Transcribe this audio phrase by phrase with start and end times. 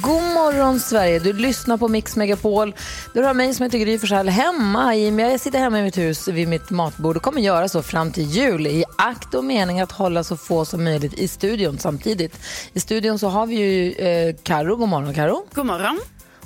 [0.00, 2.74] God morgon Sverige, du lyssnar på Mix Megapol.
[3.14, 6.28] Du har mig som heter Gry Forssell hemma i, jag sitter hemma i mitt hus
[6.28, 9.92] vid mitt matbord och kommer göra så fram till jul i akt och mening att
[9.92, 12.38] hålla så få som möjligt i studion samtidigt.
[12.72, 14.76] I studion så har vi ju eh, Karo.
[14.76, 15.46] god morgon Karo.
[15.54, 16.00] God morgon.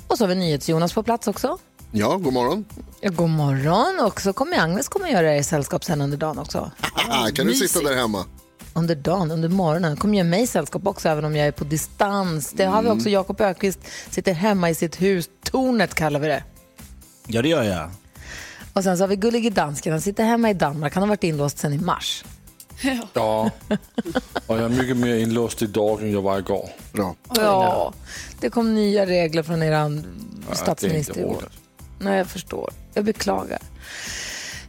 [0.07, 1.57] Och så har vi NyhetsJonas på plats också.
[1.91, 2.65] Ja, god morgon.
[3.01, 6.71] Ja, god morgon och så kommer Agnes kommer göra er sällskap sen under dagen också.
[7.09, 8.25] Ah, kan du sitta där hemma?
[8.77, 9.97] Under dagen, under morgonen.
[9.97, 12.51] kommer göra mig sällskap också även om jag är på distans.
[12.51, 15.29] Det har vi också Jakob Ökvist sitter hemma i sitt hus.
[15.43, 16.43] Tornet kallar vi det.
[17.27, 17.89] Ja, det gör jag.
[18.73, 19.91] Och sen så har vi Gullige Dansken.
[19.91, 20.93] Han sitter hemma i Danmark.
[20.93, 22.23] Han har varit inlåst sen i mars.
[23.13, 23.51] Ja,
[24.47, 26.69] och jag är mycket mer inlåst idag än jag var igår.
[26.91, 27.15] Bra.
[27.35, 27.93] Ja,
[28.39, 30.03] det kom nya regler från er
[30.55, 31.33] statsminister igår.
[31.33, 31.49] roligt.
[31.99, 32.73] Nej, jag förstår.
[32.93, 33.59] Jag beklagar.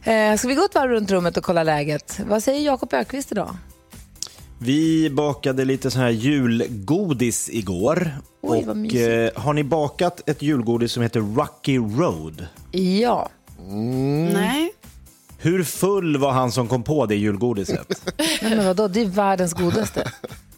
[0.03, 2.19] Eh, ska vi gå ett varv runt rummet och kolla läget?
[2.27, 3.57] Vad säger Jakob Ökvist idag?
[4.61, 8.11] Vi bakade lite sån här julgodis igår.
[8.41, 9.35] Oj, vad och, mysigt.
[9.35, 12.45] eh, har ni bakat ett julgodis som heter Rocky Road?
[12.71, 13.29] Ja.
[14.33, 14.71] Nej.
[15.37, 18.01] Hur full var han som kom på det julgodiset?
[18.41, 18.87] Nej, men vadå?
[18.87, 20.11] Det är världens godaste.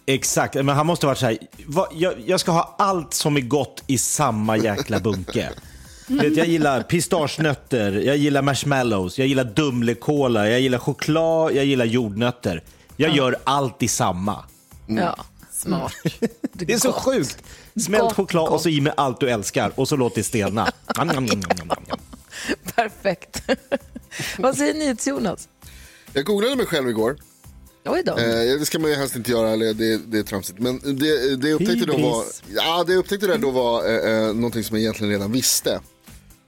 [0.05, 3.37] Exakt, men han måste ha varit så här, "Va, jag, jag ska ha allt som
[3.37, 5.49] är gott i samma jäkla bunke.
[6.07, 11.65] Du Vet, jag gillar pistagenötter, jag gillar marshmallows, jag gillar Dumlekola, jag gillar choklad, jag
[11.65, 12.63] gillar jordnötter.
[13.01, 14.43] Jag gör allt i samma.
[14.87, 15.93] Ja, smart.
[16.53, 17.43] Det är så sjukt.
[17.75, 18.53] Smält Gott, choklad gott.
[18.53, 20.71] och så i med allt du älskar och så låt det stelna.
[22.75, 23.43] Perfekt.
[24.37, 25.49] Vad säger NyhetsJonas?
[26.13, 27.17] Jag googlade mig själv igår.
[27.85, 28.17] Oj då.
[28.17, 30.59] Eh, det ska man ju helst inte göra, eller det, det är tramsigt.
[30.59, 32.23] Men det, det upptäckte då var,
[32.55, 35.79] ja, det jag upptäckte där då var eh, eh, någonting som jag egentligen redan visste.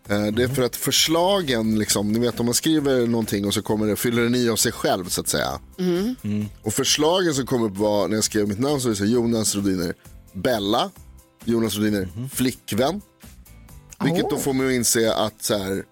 [0.10, 3.62] Eh, det är för att förslagen, liksom, ni vet om man skriver någonting och så
[3.62, 5.60] kommer det, fyller den i av sig själv så att säga.
[6.62, 9.06] Och förslagen som kom upp var, när jag skrev mitt namn så är det så
[9.06, 9.94] Jonas Rodiner
[10.34, 10.90] Bella,
[11.46, 13.02] Jonas Rodiner flickvän.
[14.04, 15.84] Vilket då får mig att inse att så här,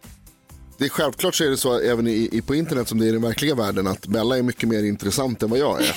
[0.77, 3.09] det är självklart så är det så även i, i, på internet som det är
[3.09, 5.95] i den verkliga världen att Bella är mycket mer intressant än vad jag är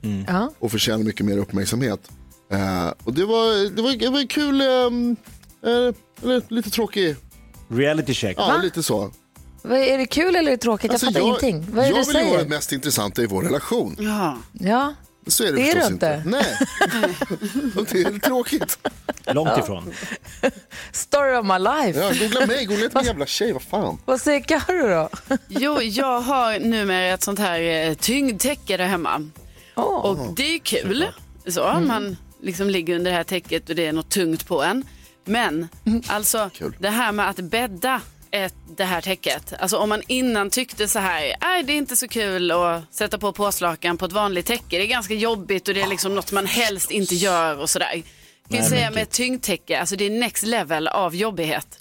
[0.28, 0.52] Ja.
[0.58, 2.10] och förtjänar mycket mer uppmärksamhet.
[2.52, 4.66] Eh, och det var, det var, det var kul, eh,
[6.22, 7.16] eller lite tråkig,
[7.68, 8.36] Reality check.
[8.38, 9.10] ja lite så.
[9.62, 10.90] Vad, är det kul eller är det tråkigt?
[10.90, 11.66] Alltså, jag fattar ingenting.
[11.70, 12.44] Vad är det jag du vill ju vara säger?
[12.44, 13.96] det mest intressanta i vår relation.
[13.98, 14.38] Ja.
[14.52, 14.94] Ja.
[15.26, 16.22] Så är det, Det är du inte.
[16.26, 16.56] Nej,
[17.76, 18.78] och det är tråkigt.
[19.26, 19.92] Långt ifrån.
[20.92, 22.00] Story of my life.
[22.00, 23.98] Ja, googla mig, googla inte min jävla tjej, vad fan.
[24.04, 25.36] Vad säger Carro då?
[25.48, 29.30] Jo, jag har numera ett sånt här eh, tyngdtäcke där hemma.
[29.76, 29.84] Åh.
[29.86, 31.06] Och det är kul.
[31.46, 34.84] Så, Man liksom ligger under det här täcket och det är något tungt på en.
[35.24, 35.68] Men
[36.06, 36.76] alltså Kul.
[36.78, 38.00] det här med att bädda
[38.30, 39.52] ett, det här täcket.
[39.58, 43.18] Alltså om man innan tyckte så här, nej det är inte så kul att sätta
[43.18, 44.76] på påslakan på ett vanligt täcke.
[44.78, 47.92] Det är ganska jobbigt och det är liksom något man helst inte gör och sådär.
[47.94, 51.78] Jag kan Nej, säga med ett tyngdtäcke, alltså det är next level av jobbighet.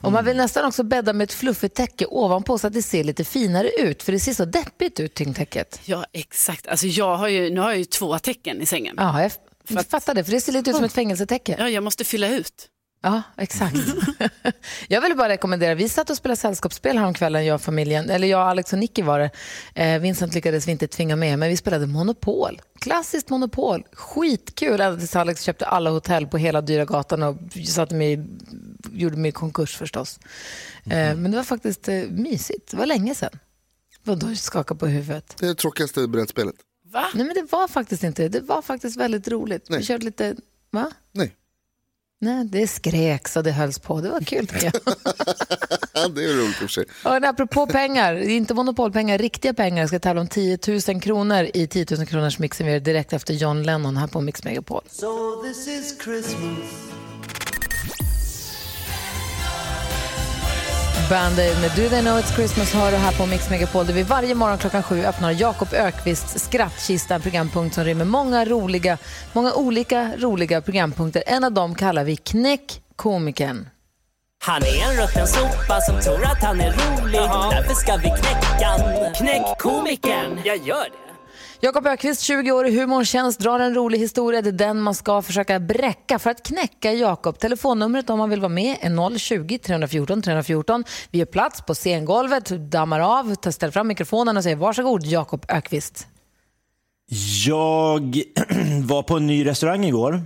[0.00, 3.04] Och man vill nästan också bädda med ett fluffigt täcke ovanpå så att det ser
[3.04, 4.02] lite finare ut.
[4.02, 5.80] För det ser så deppigt ut, tyngdtäcket.
[5.84, 8.94] Ja exakt, alltså jag har ju, nu har jag ju två tecken i sängen.
[8.98, 9.32] Ja, jag
[9.70, 10.24] f- fattar det.
[10.24, 11.56] För det ser lite ut som ett fängelsetäcke.
[11.58, 12.68] Ja, jag måste fylla ut.
[13.02, 13.76] Ja, exakt.
[14.88, 18.40] jag vill bara rekommendera, vi satt och spelade sällskapsspel häromkvällen, jag och familjen, eller jag,
[18.40, 19.30] Alex och Nicky var det.
[19.74, 22.60] Eh, Vincent lyckades vi inte tvinga med, men vi spelade Monopol.
[22.80, 24.80] Klassiskt Monopol, skitkul.
[24.80, 27.36] Ända tills Alex köpte alla hotell på hela dyra gatan och
[27.68, 28.26] satte mig,
[28.92, 30.18] gjorde mig i konkurs förstås.
[30.84, 33.38] Eh, men det var faktiskt eh, mysigt, det var länge sedan.
[34.02, 35.34] Vadå, skaka på huvudet?
[35.38, 36.54] Det är det tråkigaste brädspelet.
[36.92, 37.06] Va?
[37.14, 39.66] Nej men det var faktiskt inte det, det var faktiskt väldigt roligt.
[39.68, 39.84] Vi Nej.
[39.84, 40.36] körde lite,
[40.70, 40.90] va?
[41.12, 41.34] Nej,
[42.20, 44.72] Nej, det skreks och det hölls på, det var kul tycker jag.
[46.14, 46.84] det är roligt i och för sig.
[47.04, 49.82] Och apropå pengar, inte monopolpengar, riktiga pengar.
[49.82, 50.58] Jag ska tävla om 10
[50.88, 54.20] 000 kronor i 10 000 kronors mixen vi gör direkt efter John Lennon här på
[54.20, 54.82] Mix Megapol.
[54.90, 56.58] So this is Christmas.
[61.10, 64.02] Bandet med Do They Know It's Christmas hör du här på Mix Megapol där vi
[64.02, 68.98] varje morgon klockan sju öppnar Jakob Ökvists skrattkista, en programpunkt som rymmer många roliga,
[69.32, 71.22] många olika roliga programpunkter.
[71.26, 73.68] En av dem kallar vi Knäck komikern.
[74.44, 77.20] Han är en rutten sopa som tror att han är rolig.
[77.50, 78.70] Därför ska vi knäcka.
[79.14, 80.40] Knäck komikern.
[80.44, 81.07] Jag gör det.
[81.60, 84.42] Jakob Ökvist, 20 år i humorns tjänst, drar en rolig historia.
[84.42, 87.38] Det är den man ska försöka bräcka för att knäcka Jakob.
[87.38, 90.84] Telefonnumret om man vill vara med är 020-314 314.
[91.10, 95.44] Vi gör plats på scengolvet, dammar av, tar- ställer fram mikrofonen och säger varsågod Jakob
[95.48, 96.06] Ökvist.
[97.46, 98.22] Jag
[98.84, 100.22] var på en ny restaurang igår.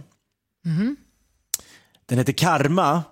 [2.07, 3.03] Den heter Karma.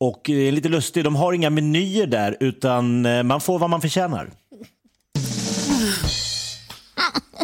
[0.00, 3.70] Och det är lite lustigt, de har inga menyer där utan eh, man får vad
[3.70, 4.30] man förtjänar.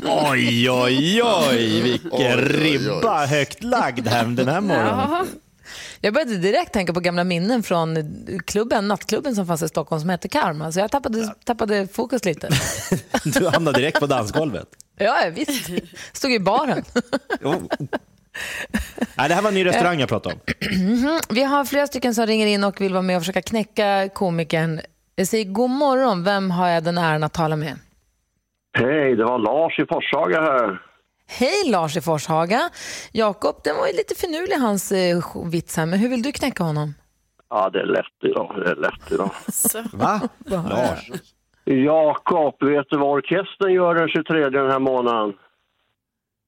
[0.02, 2.44] Oj, oj, oj, vilken Oj, oj, oj.
[2.44, 5.26] ribba högt lagd här den här morgonen.
[6.00, 7.96] Jag började direkt tänka på gamla minnen från
[8.44, 10.72] klubben, nattklubben som fanns i Stockholm som hette Karma.
[10.72, 12.49] Så jag tappade, tappade fokus lite.
[13.25, 14.69] Du hamnade direkt på dansgolvet.
[14.99, 15.70] Ja, ja, visst.
[16.12, 16.84] Stod i baren.
[17.43, 17.56] Oh.
[19.14, 20.40] Nej, det här var en ny restaurang jag pratade om.
[21.31, 24.81] Vi har flera stycken som ringer in och vill vara med och försöka knäcka komikern.
[25.16, 27.78] Jag säger god morgon, vem har jag den äran att tala med?
[28.78, 30.82] Hej, det var Lars i Forshaga här.
[31.28, 32.70] Hej Lars i Forshaga.
[33.12, 35.19] Jakob, den var ju lite finurlig hans eh,
[35.50, 36.94] vits här, men hur vill du knäcka honom?
[37.50, 38.55] Ja, det är lätt idag.
[38.64, 39.31] Det är lätt idag.
[39.93, 40.20] Va?
[40.46, 41.11] Lars?
[41.64, 45.32] Jakob, vet du vad orkestern gör den 23 den här månaden?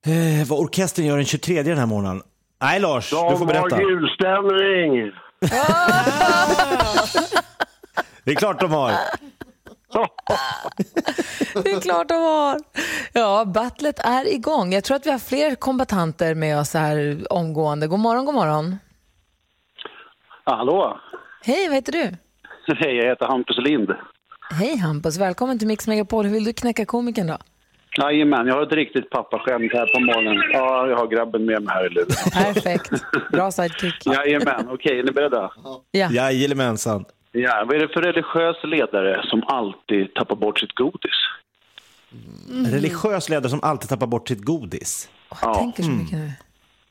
[0.07, 2.23] Eh, vad orkestern gör den 23 den här månaden?
[2.63, 3.75] Nej Lars, De du får berätta.
[3.77, 5.13] har julstämning.
[8.25, 8.93] Det är klart de har.
[11.65, 12.59] Det är klart de har.
[13.13, 14.73] Ja, battlet är igång.
[14.73, 17.87] Jag tror att vi har fler kombatanter med oss här omgående.
[17.87, 18.77] God morgon, god morgon.
[20.45, 20.99] Hallå?
[21.45, 22.17] Hej, vad heter du?
[22.75, 23.91] Hej, jag heter Hampus Lind.
[24.51, 26.25] Hej Hampus, välkommen till Mix Megapol.
[26.27, 27.39] Hur vill du knäcka komikern då?
[27.99, 30.43] Jajamän, jag har ett riktigt pappaskämt här på morgonen.
[30.53, 32.09] Ja, jag har grabben med mig här i luren.
[32.33, 32.91] Perfekt.
[33.33, 34.07] Bra sidekick.
[34.07, 35.51] Jajamän, okej, är ni beredda?
[35.91, 36.09] Ja.
[36.11, 37.05] Jajamensan.
[37.33, 41.13] Ja, vad är det för religiös ledare som alltid tappar bort sitt godis?
[42.51, 45.09] En religiös ledare som alltid tappar bort sitt godis.
[45.43, 46.33] Jag tänker så mycket nu.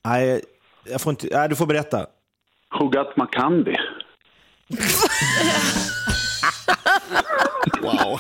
[0.04, 0.42] Nej,
[0.84, 2.06] jag får inte, nej du får berätta.
[2.70, 3.76] Hugat Makandi.
[7.82, 8.20] Wow.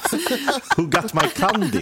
[1.13, 1.81] My candy?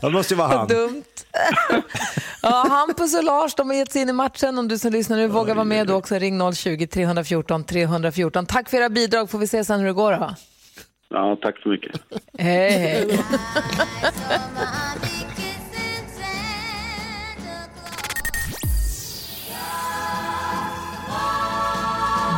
[0.00, 0.68] Det måste ju vara han.
[0.68, 1.04] Dumt.
[2.42, 4.58] ja, Hampus och Lars de har gett sig in i matchen.
[4.58, 8.46] Om du som lyssnar nu vågar vara med, då också ring 020-314 314.
[8.46, 9.30] Tack för era bidrag.
[9.30, 10.34] Får vi se sen hur det går då.
[11.08, 12.00] Ja, tack så mycket.
[12.38, 13.18] Hej, hej.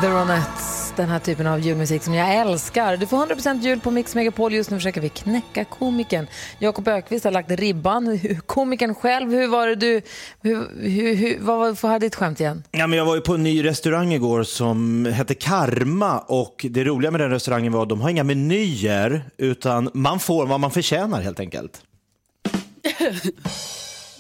[0.00, 0.68] The Ronettes,
[1.02, 2.96] den här typen av julmusik som jag älskar.
[2.96, 4.54] Du får 100% jul på Mix Megapol.
[4.54, 6.26] Just nu försöker vi knäcka komikern.
[6.58, 8.20] Jakob Ökvist har lagt ribban.
[8.46, 10.02] Komikern själv, hur var det du...
[10.42, 12.62] Hur, hur, hur, vad var ditt skämt igen?
[12.70, 16.84] Ja, men jag var ju på en ny restaurang igår som hette Karma och det
[16.84, 20.70] roliga med den restaurangen var att de har inga menyer utan man får vad man
[20.70, 21.82] förtjänar helt enkelt.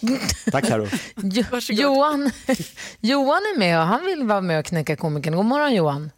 [0.52, 0.86] Tack Karo.
[1.16, 2.30] Jo, Johan,
[3.00, 5.36] Johan är med och han vill vara med och knäcka komikern.
[5.36, 6.10] God morgon Johan.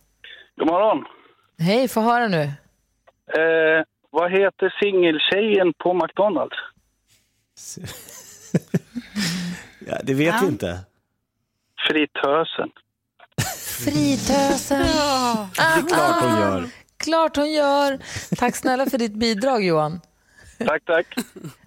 [0.61, 1.05] God morgon.
[1.59, 2.43] Hej, få höra nu.
[2.43, 6.57] Eh, vad heter singeltjejen på McDonalds?
[9.87, 10.79] Ja, det vet vi inte.
[11.89, 12.71] Fritösen.
[13.85, 14.79] Fritösen.
[15.57, 16.65] Det är klart hon gör.
[16.97, 17.99] Klart hon gör.
[18.37, 20.01] Tack snälla för ditt bidrag Johan.
[20.67, 21.07] Tack, tack.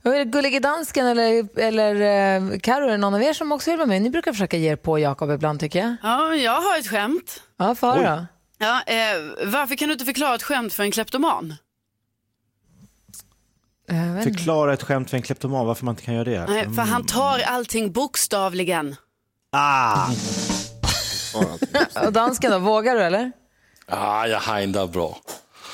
[0.04, 3.52] Och är det Gullige Dansken eller, eller eh, Karo, är det någon av er som
[3.52, 4.02] också vill vara med?
[4.02, 5.96] Ni brukar försöka ge er på Jakob ibland tycker jag.
[6.04, 7.44] Ja, jag har ett skämt.
[7.58, 8.28] Ja, få höra.
[8.64, 11.56] Ja, eh, varför kan du inte förklara ett skämt för en kleptoman?
[13.90, 14.24] Eh, inte.
[14.24, 16.46] Förklara ett skämt för en kleptoman, varför man inte kan göra det.
[16.46, 18.96] Nej, för han tar allting bokstavligen.
[19.52, 20.10] Ah,
[22.06, 23.32] Och dansken då, vågar du eller?
[23.86, 25.18] Ah, jag har är bra.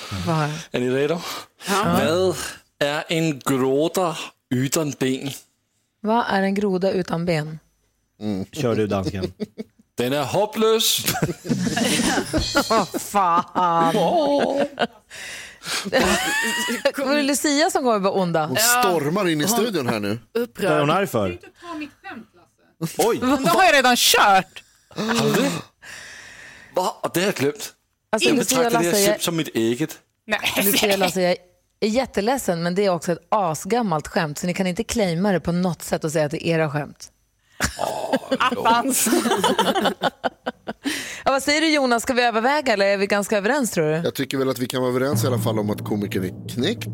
[0.10, 0.50] Höra.
[0.72, 1.19] Är ni redo?
[1.67, 2.36] Vad
[2.79, 4.17] är en groda
[4.50, 5.29] utan ben?
[6.01, 7.60] Vad är en groda utan ben?
[8.51, 9.34] kör du dansken.
[10.00, 11.06] Den är hopplös.
[12.70, 13.96] Vad fan!
[16.98, 18.46] Var det Lucia som kommer vara onda?
[18.46, 20.20] Hon stormar in i studion här nu.
[20.32, 20.79] Vad är Upprörd.
[20.79, 21.39] hon arg för?
[22.98, 24.63] Oj, Då har jag redan kört.
[25.36, 25.50] Du?
[26.75, 27.00] Va?
[27.01, 27.74] Och det har jag glömt.
[28.12, 30.00] Alltså, Jag betraktar det Lasse, jag, skämt som mitt eget.
[30.27, 30.39] Nej.
[30.63, 31.36] Lucia Lasse, jag
[31.79, 35.39] är jätteledsen men det är också ett asgammalt skämt så ni kan inte claima det
[35.39, 37.12] på något sätt och säga att det är era skämt.
[38.39, 39.09] Attans.
[41.25, 43.91] Ja, vad säger du Jonas, ska vi överväga eller är vi ganska överens tror du?
[43.91, 46.49] Jag tycker väl att vi kan vara överens i alla fall om att komikern är
[46.49, 46.89] knäckt.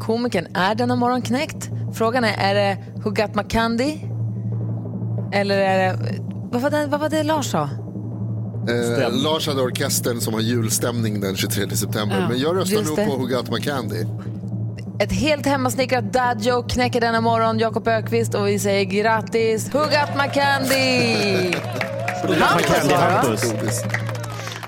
[0.00, 1.68] Komikern är denna morgon knäckt.
[1.94, 3.98] Frågan är, är det Who Got My Candy?
[5.32, 5.98] Eller är det,
[6.52, 7.62] vad var det, vad var det Lars sa?
[8.68, 12.26] Eh, Lars hade orkestern som har julstämning den 23 september.
[12.28, 14.04] Men jag röstar nog på Who Got My Candy.
[15.00, 19.78] Ett helt hemmasnickrat dad joke knäcker denna morgon Jakob Ökvist och vi säger grattis Who
[19.78, 21.52] got my candy?
[22.40, 22.92] Hampus?
[22.92, 23.82] Hampus.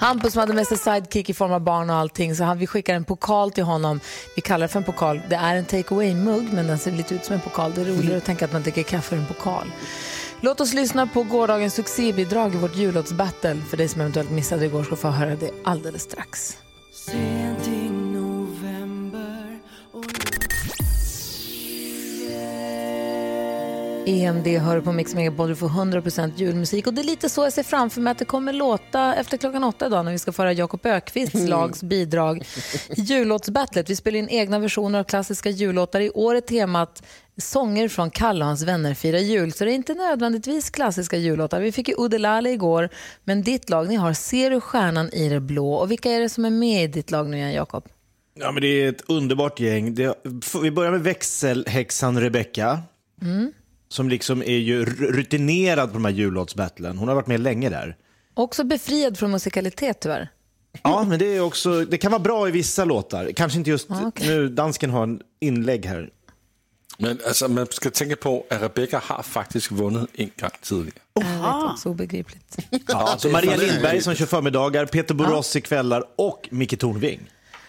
[0.00, 2.66] Hampus som hade med sig sidekick i form av barn och allting så han, vi
[2.66, 4.00] skickar en pokal till honom.
[4.36, 5.20] Vi kallar det för en pokal.
[5.28, 7.72] Det är en take away-mugg men den ser lite ut som en pokal.
[7.74, 9.66] Det är roligare att tänka att man dricker kaffe ur en pokal.
[10.40, 13.56] Låt oss lyssna på gårdagens succébidrag i vårt jullåtsbattle.
[13.70, 16.56] För dig som eventuellt missade igår ska få höra det alldeles strax.
[24.06, 27.52] EMD hör på Mix Megapol, du får 100% julmusik och det är lite så jag
[27.52, 30.52] ser framför mig att det kommer låta efter klockan åtta idag när vi ska föra
[30.52, 32.44] Jakob Ökvists lags bidrag
[32.88, 33.90] i jullåtsbattlet.
[33.90, 36.00] Vi spelar in egna versioner av klassiska jullåtar.
[36.00, 37.02] I år är temat
[37.36, 41.60] sånger från Kalle och hans vänner firar jul, så det är inte nödvändigtvis klassiska jullåtar.
[41.60, 42.88] Vi fick ju Udelale igår,
[43.24, 46.28] men ditt lag, ni har Ser du stjärnan i det blå och vilka är det
[46.28, 47.88] som är med i ditt lag nu igen, Jakob?
[48.34, 49.94] Ja, men det är ett underbart gäng.
[49.94, 50.14] Det,
[50.62, 52.82] vi börjar med växelhäxan Rebecca.
[53.92, 56.98] Som liksom är ju rutinerad på de här jullåtsbattlen.
[56.98, 57.96] Hon har varit med länge där.
[58.34, 60.28] Också befriad från musikalitet tyvärr.
[60.82, 63.32] Ja, men det, är också, det kan vara bra i vissa låtar.
[63.36, 64.28] Kanske inte just Ja, okej.
[64.28, 64.48] nu.
[64.48, 66.10] Dansken har en inlägg här.
[66.98, 70.92] Men alltså, man ska tänka på att Rebecca har faktiskt vunnit en gång tidigare.
[71.14, 72.56] Jag vet, också obegripligt.
[72.88, 77.20] Ja, så Maria Lindberg som kör förmiddagar, Peter Borossi kvällar och Micke Tornving.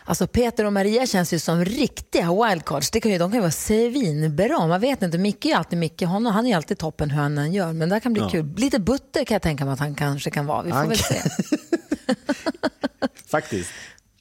[0.05, 2.91] Alltså Peter och Maria känns ju som riktiga wildcards.
[2.91, 4.67] Det kan ju, de kan ju vara svinbra.
[4.67, 5.17] Man vet inte.
[5.17, 6.01] Micke är alltid Micke.
[6.01, 7.73] Honom, han är alltid toppen hur han än gör.
[7.73, 8.53] Men det kan bli kul.
[8.57, 10.61] Lite butter kan jag tänka mig att han kanske kan vara.
[10.61, 11.21] Vi får Han väl se.
[13.27, 13.71] Faktiskt.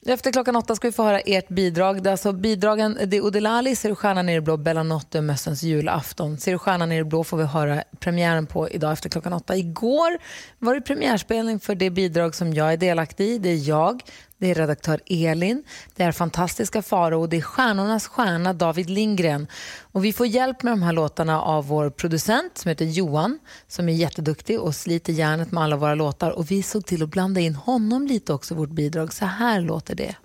[0.05, 2.03] Efter klockan åtta ska vi få höra ert bidrag.
[2.03, 5.23] Det är alltså bidragen, det är Udelali, Ser du stjärnan i det blå, Bellanotte och
[5.23, 6.37] Mössens julafton.
[6.37, 9.55] Ser du stjärnan i det blå får vi höra premiären på idag efter klockan åtta.
[9.55, 10.17] Igår
[10.59, 13.37] var det premiärspelning för det bidrag som jag är delaktig i.
[13.37, 14.01] Det är jag,
[14.41, 15.63] det är redaktör Elin,
[15.95, 19.47] det är fantastiska Faro och det är stjärnornas stjärna David Lindgren.
[19.91, 23.89] Och vi får hjälp med de här låtarna av vår producent som heter Johan som
[23.89, 26.31] är jätteduktig och sliter hjärnet med alla våra låtar.
[26.31, 29.13] Och vi såg till att blanda in honom lite också i vårt bidrag.
[29.13, 30.15] Så här låter det.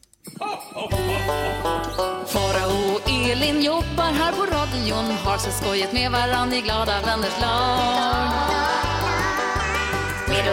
[2.26, 7.40] Farao och Elin jobbar här på radion Har så skojigt med varann i glada vänners
[7.40, 8.75] lag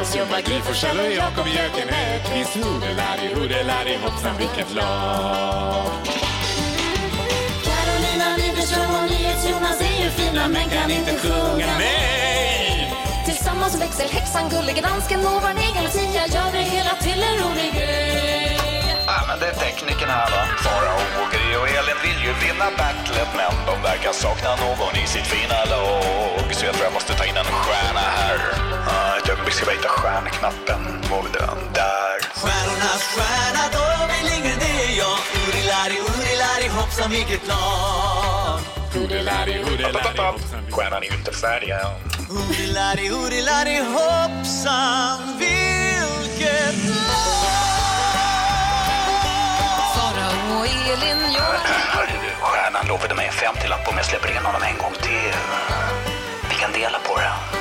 [0.01, 2.23] oss jobbar Gry Forssell och Jakob Jökenäck
[2.55, 5.85] Hodelari, hodelari, hoppsan vilket lag.
[7.67, 12.93] Carolina Widerström och NyhetsJonas är ju fina men kan inte sjunga Nej!
[13.25, 18.57] Tillsammans växelhäxan, gullige dansken och vår egen Lucia gör det hela till en rolig grej
[19.07, 20.41] Ja, men det är tekniken här då.
[20.63, 25.07] Farao och Gry och Elin vill ju vinna battlet men de verkar sakna någon i
[25.07, 26.47] sitt fina lag.
[26.57, 28.37] Så jag tror jag måste ta in en stjärna här.
[28.87, 30.81] Ja, ögonblick ska hitta stjärnknappen.
[31.11, 31.57] Var vi den?
[31.73, 32.17] Där.
[32.41, 35.17] Stjärnornas stjärna, David Lindgren, det är jag.
[35.47, 38.59] Urilari, urilari, hoppsan vilket lag.
[38.93, 40.71] Hodelari, hodelari, hoppsan.
[40.71, 41.95] Stjärnan är ju inte färdig än.
[42.39, 46.79] Urilari, urilari, hoppsan vilket
[49.95, 51.59] Farao och Elin jobbar
[51.95, 55.35] Hörru du, stjärnan lovade mig en 50-lapp om jag släpper in honom en gång till.
[56.49, 57.52] Vi kan dela på det.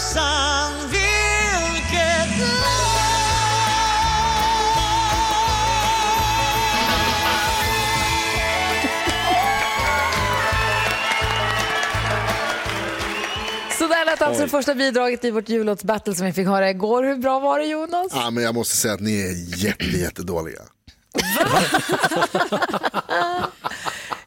[0.00, 2.40] Hoppsan vilket
[13.78, 17.04] Så där lät alltså det första bidraget i vårt jullåtsbattle som vi fick höra igår.
[17.04, 18.06] Hur bra var det Jonas?
[18.14, 20.60] Ja, men jag måste säga att ni är jätte, jättedåliga.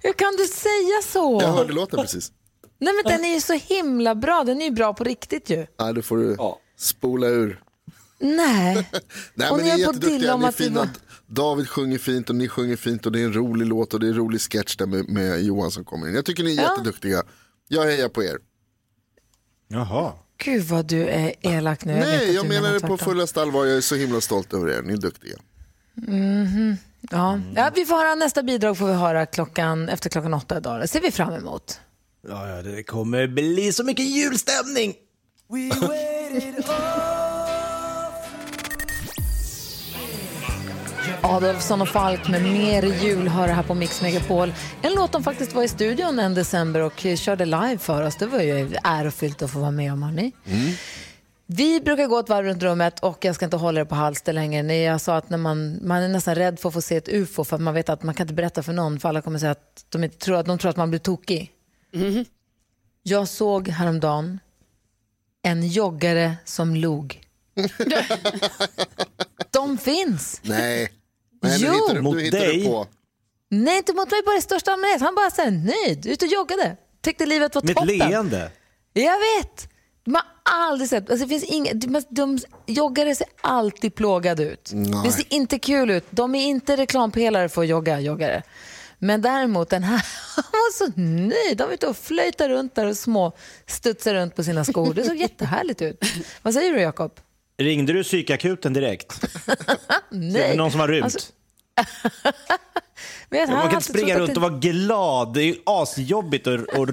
[0.01, 1.39] Hur kan du säga så?
[1.41, 2.31] Jag hörde låten precis.
[2.79, 4.43] Nej men den är ju så himla bra.
[4.43, 5.65] Den är ju bra på riktigt ju.
[5.77, 6.37] Ja, då får du
[6.77, 7.61] spola ur.
[8.19, 8.89] Nej.
[9.33, 10.33] Nej, Och men ni är dilla jätteduktiga.
[10.33, 10.79] om Ni är fina.
[10.79, 10.89] var-
[11.27, 14.05] David sjunger fint och ni sjunger fint och det är en rolig låt och det
[14.07, 16.15] är en rolig sketch där med, med Johan som kommer in.
[16.15, 16.69] Jag tycker ni är Ja.
[16.71, 17.23] jätteduktiga.
[17.67, 18.37] Jag hejar på er.
[19.67, 20.11] Jaha.
[20.37, 21.93] Gud vad du är elak nu.
[21.93, 23.65] vet Nej, jag menar det på fullaste allvar.
[23.65, 24.81] Jag är så himla stolt över er.
[24.81, 25.37] Ni är duktiga.
[27.11, 27.39] Ja.
[27.55, 30.81] ja, vi får höra nästa bidrag får vi höra klockan, efter klockan åtta idag.
[30.81, 31.79] Det ser vi fram emot.
[32.27, 34.93] Ja, ja, det kommer bli så mycket julstämning.
[41.21, 44.53] Adolfsson och Falk med Mer jul hör här på Mix Megapol.
[44.81, 48.15] En låt de faktiskt var i studion en december och körde live för oss.
[48.15, 50.31] Det var ju ärofyllt att få vara med om, hörni.
[51.45, 54.33] Vi brukar gå ett varv runt rummet och jag ska inte hålla er på halster
[54.33, 54.75] längre.
[54.75, 57.43] Jag sa att när man, man är nästan rädd för att få se ett ufo
[57.43, 59.51] för att man vet att man kan inte berätta för någon för alla kommer säga
[59.51, 61.51] att de, inte tror, att de tror att man blir tokig.
[63.03, 64.39] Jag såg häromdagen
[65.41, 67.21] en joggare som log.
[69.51, 70.41] de finns.
[70.43, 70.89] Nej,
[71.41, 71.71] Nej Jo.
[71.73, 72.57] hittar du, Mot dig.
[72.59, 72.87] du på.
[73.49, 75.01] Nej, inte mot mig bara i största allmänhet.
[75.01, 76.77] Han bara så här, nöjd, ut och joggade.
[77.01, 77.97] Tyckte livet var Med ett toppen.
[77.97, 78.51] leende.
[78.93, 79.69] Jag vet.
[80.05, 84.71] Man har aldrig sett, alltså det finns inga, de, de joggare ser alltid plågade ut.
[84.73, 85.01] Nej.
[85.05, 86.05] Det ser inte kul ut.
[86.09, 88.43] De är inte reklampelare för att jogga, joggare.
[89.03, 90.05] Men däremot den här,
[90.35, 91.61] han var så nöjd.
[91.61, 93.33] Han var ute och flöjtade runt där och små
[93.67, 94.93] studsade runt på sina skor.
[94.93, 96.03] Det såg jättehärligt ut.
[96.41, 97.19] Vad säger du Jakob?
[97.57, 99.21] Ringde du psykakuten direkt?
[100.09, 100.41] Nej.
[100.41, 101.03] Är det någon som har rymt?
[101.03, 101.31] Alltså,
[103.47, 105.33] Man kan inte springa runt att och vara glad.
[105.33, 106.89] Det är ju asjobbigt att, att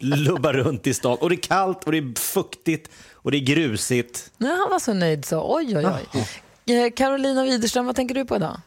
[0.00, 1.18] lubba runt i stan.
[1.20, 4.30] Och det är kallt och det är fuktigt och det är grusigt.
[4.36, 5.56] Nej, han var så nöjd så.
[5.56, 6.74] Oj, oj, oj.
[6.74, 8.60] Eh, Carolina Widerström, vad tänker du på idag?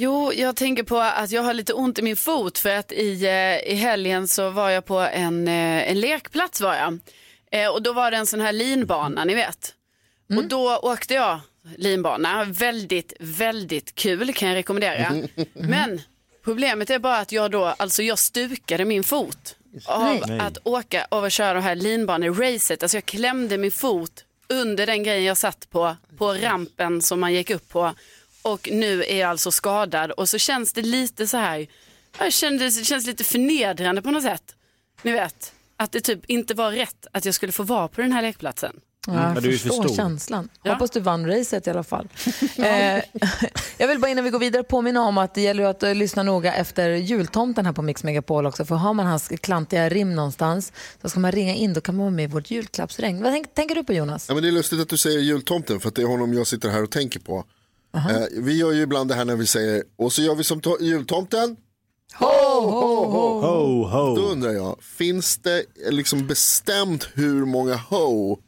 [0.00, 3.26] Jo, jag tänker på att jag har lite ont i min fot för att i,
[3.26, 6.98] eh, i helgen så var jag på en, eh, en lekplats var jag.
[7.52, 9.74] Eh, och då var det en sån här linbana, ni vet.
[10.36, 11.40] Och då åkte jag
[11.76, 12.44] linbana.
[12.44, 15.12] Väldigt, väldigt kul kan jag rekommendera.
[15.52, 16.00] Men
[16.44, 20.40] problemet är bara att jag då, alltså jag stukade min fot av Nej.
[20.40, 22.82] att åka och köra det här linbaneracet.
[22.82, 27.34] Alltså jag klämde min fot under den grejen jag satt på, på rampen som man
[27.34, 27.94] gick upp på.
[28.42, 31.66] Och nu är jag alltså skadad och så känns det lite så här,
[32.18, 34.54] jag kände, det känns lite förnedrande på något sätt.
[35.02, 38.12] Ni vet, att det typ inte var rätt att jag skulle få vara på den
[38.12, 38.80] här lekplatsen.
[39.06, 39.96] Ja, men jag du förstår stor.
[39.96, 40.48] känslan.
[40.62, 40.72] Ja.
[40.72, 42.08] Hoppas du vann racet i alla fall.
[42.56, 42.64] eh,
[43.78, 46.22] jag vill bara innan vi går vidare påminna om att det gäller att eh, lyssna
[46.22, 48.64] noga efter jultomten här på Mix Megapol också.
[48.64, 52.04] För har man hans klantiga rim någonstans så ska man ringa in, då kan man
[52.04, 53.22] vara med i vårt julklappsregn.
[53.22, 54.28] Vad tänk, tänker du på Jonas?
[54.28, 56.46] Ja, men det är lustigt att du säger jultomten för att det är honom jag
[56.46, 57.44] sitter här och tänker på.
[58.10, 60.60] Eh, vi gör ju ibland det här när vi säger och så gör vi som
[60.60, 61.56] to- jultomten.
[62.18, 62.26] Ho,
[63.84, 64.16] ho.
[64.16, 68.38] Då undrar jag, finns det liksom bestämt hur många ho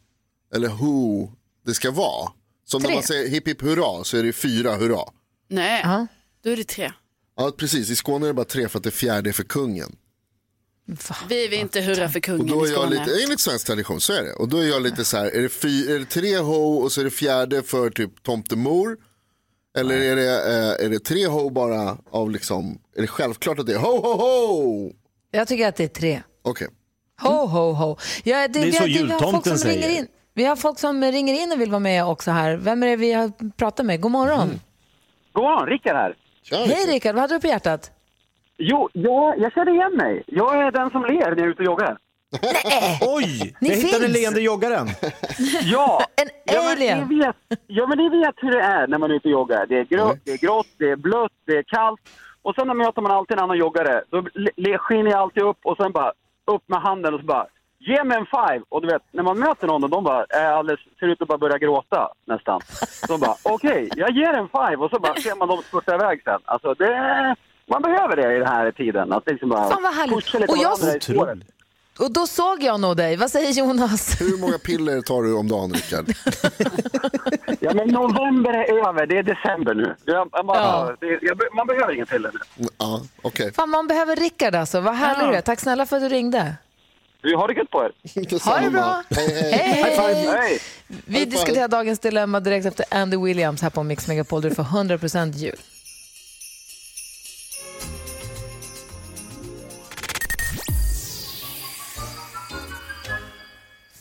[0.55, 1.29] eller who
[1.67, 2.33] det ska vara?
[2.67, 2.97] Som när Tre.
[2.97, 5.01] man säger hipp hipp hurra så är det fyra hurra.
[5.49, 6.07] Nej, Ja.
[6.45, 6.93] då är det tre.
[7.37, 9.97] Ja precis, i Skåne är det bara tre för att det fjärde är för kungen.
[11.29, 13.05] Vi vill inte hurra för Och kungen då i är jag Skåne.
[13.07, 14.33] lite, enligt svensk tradition så är det.
[14.33, 16.93] Och då är jag lite så här, är det, fy, är det tre ho och
[16.93, 18.97] så är det fjärde för typ tomtemor?
[19.79, 23.67] Eller är det, eh, är det tre ho bara av liksom, är det självklart att
[23.67, 24.93] det är ho ho ho?
[25.31, 26.23] Jag tycker att det är tre.
[26.43, 26.69] Okej.
[27.23, 27.97] Ho, ho, ho.
[28.25, 29.99] Ja, det, är vi, så har, vi har folk jultomten som ringer säger.
[29.99, 30.07] in.
[30.35, 32.57] Vi har folk som ringer in och vill vara med också här.
[32.57, 34.01] Vem är det vi har pratat med?
[34.01, 34.61] God morgon.
[35.33, 36.15] God morgon, Rickard här.
[36.43, 36.87] Tja, Hej.
[36.95, 37.91] Rickard, vad hade du på hjärtat?
[38.59, 40.23] Jo, jag, jag känner igen mig.
[40.27, 41.99] Jag är den som ler när jag är ute och joggar.
[43.01, 44.19] Oj, Ni jag hittade den finns.
[44.19, 44.87] leende joggaren.
[45.63, 46.03] Ja!
[46.17, 47.09] En Ja men, alien.
[47.09, 49.67] ni vet, ja, men ni vet hur det är när man är ute och joggar.
[49.67, 52.01] Det är, grå, det är grått, det är blött, det är kallt.
[52.43, 54.03] Och sen möter man alltid en annan joggare.
[54.11, 54.23] Då
[54.79, 56.13] skiner jag alltid upp och sen bara
[56.45, 57.47] upp med handen och så bara
[57.83, 58.63] Ge mig en five!
[58.69, 61.29] Och du vet, när man möter någon och de bara är alldeles, ser ut att
[61.29, 62.61] bara börja gråta nästan.
[63.09, 66.23] De bara, okej, jag ger en five och så bara ser man dem spurta iväg
[66.25, 66.39] sen.
[66.45, 69.13] Alltså det, man behöver det i den här tiden.
[69.13, 70.51] Att liksom bara Fan, vad härligt.
[70.51, 71.43] Och jag-
[71.99, 73.17] Och då såg jag nog dig.
[73.17, 74.21] Vad säger Jonas?
[74.21, 76.07] Hur många piller tar du om dagen Rickard?
[77.63, 79.95] Ja men november är över, det är december nu.
[80.05, 80.97] Jag, jag bara, Ja.
[81.01, 82.67] det, jag, man behöver ingen piller nu.
[82.79, 83.53] Ja, okej.
[83.53, 84.81] Fan, man behöver Rickard alltså.
[84.81, 85.41] Vad härlig du är.
[85.41, 86.55] Tack snälla för att du ringde.
[87.23, 87.93] Vi har det gött på er.
[88.45, 89.03] Ha det bra.
[89.11, 89.53] Hej, hej.
[89.53, 90.27] Hej, hej.
[90.39, 90.59] Hej!
[91.07, 95.33] Vi diskuterar dagens dilemma direkt efter Andy Williams här på Mix Megapol du får 100%
[95.33, 95.57] jul.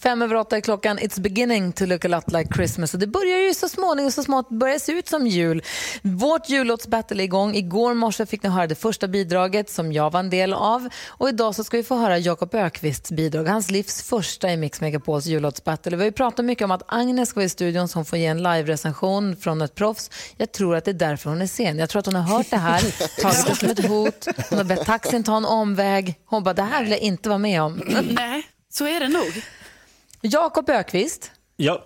[0.09, 0.99] Fem över åtta är klockan.
[0.99, 2.93] It's beginning to look a lot like Christmas.
[2.93, 5.63] Och det börjar ju så småningom så smått börja se ut som jul.
[6.01, 7.55] Vårt jullåtsbattle är igång.
[7.55, 10.89] Igår morse fick ni höra det första bidraget som jag var en del av.
[11.07, 13.43] Och idag så ska vi få höra Jakob Ökvists bidrag.
[13.43, 15.97] Hans livs första i Mix Megapols jullåtsbattle.
[15.97, 18.25] Vi har ju pratat mycket om att Agnes ska vara i studion som får ge
[18.25, 20.11] en live-recension från ett proffs.
[20.37, 21.79] Jag tror att det är därför hon är sen.
[21.79, 22.81] Jag tror att hon har hört det här,
[23.21, 24.27] tagit det som ett hot.
[24.49, 26.19] Hon har bett taxin ta en omväg.
[26.25, 27.81] Hon bara, det här vill jag inte vara med om.
[28.09, 29.43] Nej, så är det nog.
[30.21, 31.85] Jakob Ökvist, Ja.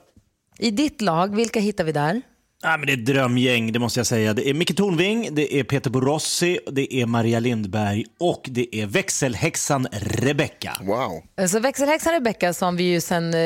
[0.59, 2.21] i ditt lag, vilka hittar vi där?
[2.65, 4.33] Ja, men det är ett drömgäng, det måste jag säga.
[4.33, 8.85] Det är Micke Tornving, det är Peter Borossi, det är Maria Lindberg och det är
[8.85, 10.77] växelhäxan Rebecca.
[10.81, 11.47] Wow.
[11.47, 13.39] Så växelhäxan Rebecca som vi ju sen eh,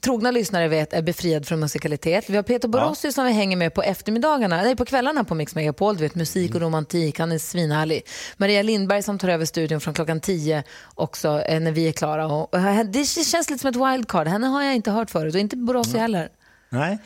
[0.00, 2.30] trogna lyssnare vet är befriad från musikalitet.
[2.30, 5.54] Vi har Peter Borossi som vi hänger med på eftermiddagarna, nej på kvällarna på Mix
[5.54, 5.96] Megapol.
[5.96, 8.02] Du vet musik och romantik, han är svinhärlig.
[8.36, 10.62] Maria Lindberg som tar över studion från klockan 10
[10.94, 12.26] också eh, när vi är klara.
[12.26, 15.40] Och, och, det känns lite som ett wildcard, henne har jag inte hört förut och
[15.40, 16.28] inte Borossi heller.
[16.68, 16.98] Nej.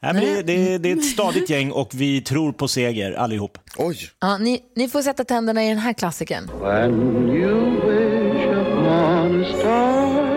[0.00, 3.58] Nej, men det, det, det är ett stadigt gäng och vi tror på seger allihop.
[3.78, 3.98] Oj.
[4.20, 6.50] Ja, ni, ni får sätta tänderna i den här klassikern.
[6.60, 10.36] When you wish upon a star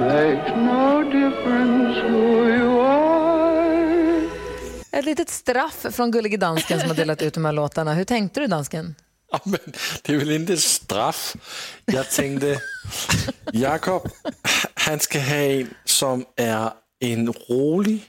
[0.00, 4.28] makes no difference who you are.
[4.92, 7.94] Ett litet straff från Gullige Dansken som har delat ut de här låtarna.
[7.94, 8.94] Hur tänkte du dansken?
[9.32, 9.58] Ja, men
[10.02, 11.36] det är väl inte straff.
[11.84, 12.60] Jag tänkte,
[13.52, 14.08] Jakob,
[14.74, 18.04] han ska ha en som är en rolig,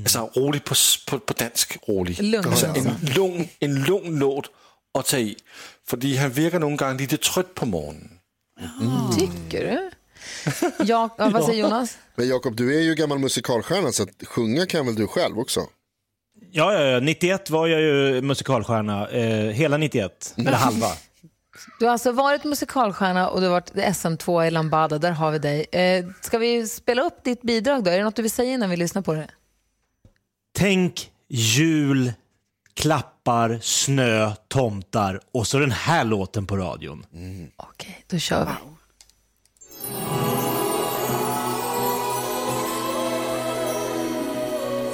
[0.00, 0.74] alltså rolig på,
[1.08, 2.22] på, på dansk rolig.
[2.22, 2.48] Lugn.
[2.48, 4.50] Alltså en lugn, en lugn låt
[4.98, 5.36] att ta i.
[5.86, 8.10] För han verkar någon gång lite trött på morgonen.
[9.18, 9.90] Tycker du?
[10.78, 11.98] Ja, ja, vad säger Jonas?
[12.14, 15.60] Men Jakob, du är ju gammal musikalstjärna så att sjunga kan väl du själv också?
[16.50, 19.08] Ja, ja, ja, 91 var jag ju musikalstjärna.
[19.08, 20.86] Eh, hela 91, eller halva.
[21.78, 25.38] Du har alltså varit musikalstjärna och du har varit SM2 i Lambada, där har vi
[25.38, 25.66] dig.
[25.72, 27.90] Eh, ska vi spela upp ditt bidrag då?
[27.90, 29.28] Är det något du vill säga innan vi lyssnar på det?
[30.56, 32.12] Tänk jul,
[32.74, 37.06] klappar, snö, tomtar och så den här låten på radion.
[37.56, 38.52] Okej, då kör vi.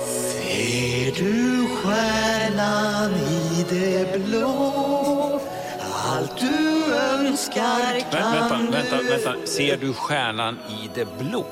[0.06, 5.40] Ser du stjärnan i det blå?
[6.06, 9.46] Allt du önskar Vä kan vänta, vänta, du vänta.
[9.46, 11.46] Ser du stjärnan i det blå?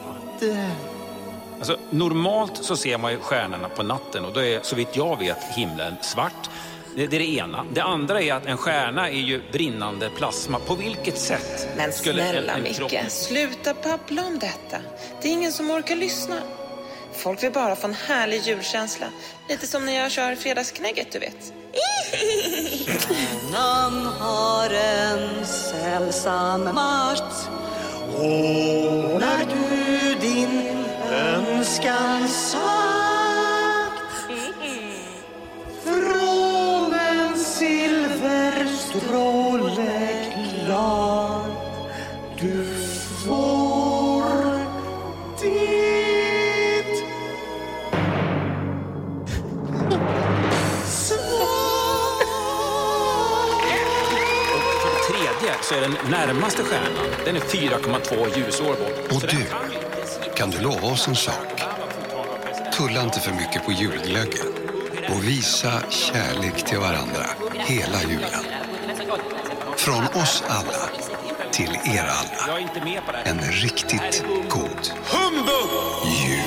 [1.58, 5.18] Alltså, normalt så ser man ju stjärnorna på natten och då är så vitt jag
[5.18, 6.50] vet himlen svart.
[6.96, 7.64] Det, är det ena.
[7.72, 10.58] Det andra är att en stjärna är ju brinnande plasma.
[10.58, 14.76] På vilket sätt Men skulle en- snälla en Micke, kropp- sluta babbla om detta.
[15.22, 16.36] Det är ingen som orkar lyssna.
[17.16, 19.06] Folk vill bara få en härlig julkänsla.
[19.48, 21.52] Lite som när jag kör fredagsknägget, du vet.
[23.08, 27.48] Stjärnan har en sällsam makt
[28.16, 28.24] Och
[56.38, 59.12] närmaste stjärnan, den är 4,2 ljusår bort.
[59.12, 59.46] Och du,
[60.34, 61.62] kan du lova oss en sak?
[62.76, 64.46] Tulla inte för mycket på julglöggen
[65.08, 68.44] och visa kärlek till varandra hela julen.
[69.76, 70.90] Från oss alla
[71.52, 72.58] till er alla.
[73.24, 75.70] En riktigt god Humbug!
[76.26, 76.42] jul.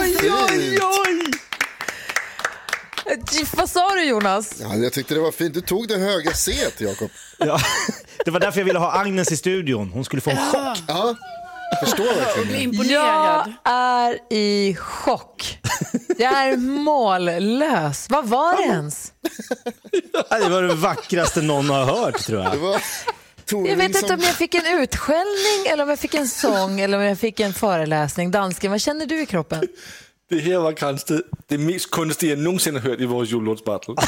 [0.00, 0.16] Oj,
[0.50, 0.97] oj, oj!
[3.88, 4.52] Sa du Jonas?
[4.60, 5.54] Ja, jag tyckte det var fint.
[5.54, 7.10] Du tog det höga C Jakob.
[7.38, 7.58] Ja,
[8.24, 9.90] det var därför jag ville ha Agnes i studion.
[9.94, 10.78] Hon skulle få en chock.
[10.88, 11.14] Ja,
[11.84, 12.72] förstår verkligen.
[12.90, 15.58] Jag är i chock.
[16.18, 18.06] Jag är mållös.
[18.10, 19.12] Vad var det ens?
[20.30, 22.52] Det var det vackraste någon har hört tror jag.
[22.52, 22.80] Det var
[23.68, 26.98] Jag vet inte om jag fick en utskällning eller om jag fick en sång eller
[26.98, 28.30] om jag fick en föreläsning.
[28.30, 29.62] Dansken, vad känner du i kroppen?
[30.30, 33.94] Det här var kanske det mest konstiga jag någonsin har hört i vår jullåtsbattle.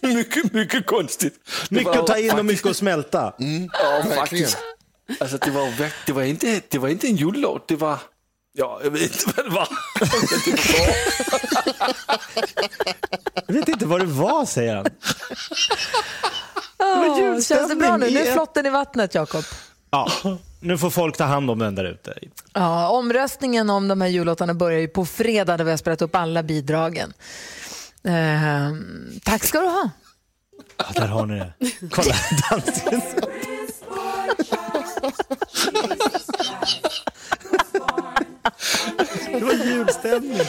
[0.00, 1.34] Det var mycket, mycket, mycket konstigt.
[1.68, 3.32] Det Mycket var att ta in och faktiskt- mycket att smälta.
[3.72, 4.58] Ja, faktiskt.
[5.20, 7.98] Alltså, det, var, det, var inte, det var inte en jullåt, det var...
[8.52, 9.68] Ja, jag vet inte vad det var.
[13.46, 14.86] Jag vet inte vad det var, säger han.
[16.78, 18.10] Oh, känns det bra nu?
[18.10, 19.44] Nu är flotten i vattnet, Jakob.
[19.90, 20.08] Ja,
[20.60, 22.14] nu får folk ta hand om den där ute.
[22.52, 26.14] Ja, omröstningen om de här jullåtarna börjar ju på fredag där vi har spelat upp
[26.14, 27.12] alla bidragen.
[28.04, 29.90] Ehm, tack ska du ha.
[30.76, 31.52] Ja, där har ni det.
[31.90, 32.14] Kolla
[32.50, 33.00] dansken.
[39.32, 40.40] Det var julstämning.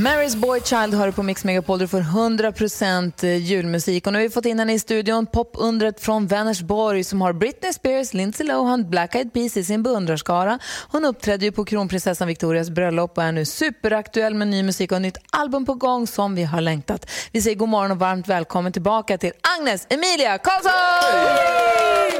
[0.00, 1.78] Mary's Boy Child har du på Mix Megapol.
[1.78, 4.06] Du får 100% julmusik.
[4.06, 7.72] Och nu har vi fått in henne i studion, popundret från Vänersborg som har Britney
[7.72, 10.58] Spears, Lindsay Lohan, Black Eyed Peas i sin beundrarskara.
[10.88, 15.02] Hon uppträdde ju på kronprinsessan Victorias bröllop och är nu superaktuell med ny musik och
[15.02, 17.10] nytt album på gång som vi har längtat.
[17.32, 20.72] Vi säger god morgon och varmt välkommen tillbaka till Agnes Emilia Karlsson!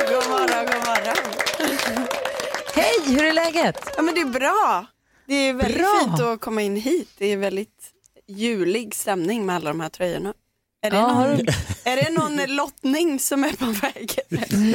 [0.09, 1.16] God morgon, god morgon.
[2.75, 3.93] Hej, hur är läget?
[3.97, 4.87] Ja, men det är bra.
[5.31, 6.01] Det är väldigt Bra.
[6.05, 7.09] fint att komma in hit.
[7.19, 7.90] Det är väldigt
[8.29, 10.35] julig stämning med alla de här tröjorna.
[10.83, 11.45] Är det, Ja, någon, du-
[11.85, 14.19] är det någon lottning som är på väg?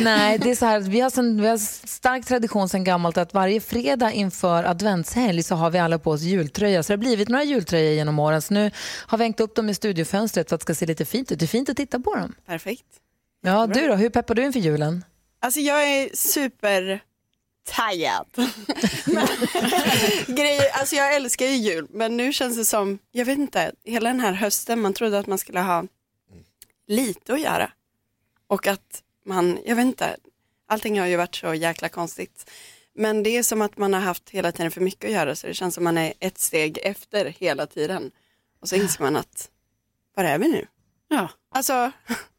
[0.03, 3.33] Nej, det är så här, vi har, sen, vi har stark tradition sedan gammalt att
[3.33, 6.83] varje fredag inför adventshelg så har vi alla på oss jultröja.
[6.83, 8.41] Så det har blivit några jultröjor genom åren.
[8.41, 8.71] Så nu
[9.07, 11.39] har vi hängt upp dem i studiofönstret för att det ska se lite fint ut.
[11.39, 12.35] Det är fint att titta på dem.
[12.45, 12.85] Perfekt.
[13.41, 13.95] Ja, du då?
[13.95, 15.03] Hur peppar du inför julen?
[15.39, 16.99] Alltså jag är super
[17.65, 18.25] taggad.
[20.27, 24.09] Grejer, alltså jag älskar ju jul men nu känns det som, jag vet inte, hela
[24.09, 25.85] den här hösten man trodde att man skulle ha
[26.87, 27.71] lite att göra.
[28.47, 30.17] Och att man, jag vet inte,
[30.67, 32.51] allting har ju varit så jäkla konstigt.
[32.93, 35.47] Men det är som att man har haft hela tiden för mycket att göra så
[35.47, 38.11] det känns som man är ett steg efter hela tiden.
[38.61, 39.49] Och så inser man att,
[40.15, 40.67] var är vi nu?
[41.07, 41.29] Ja.
[41.51, 41.91] Alltså,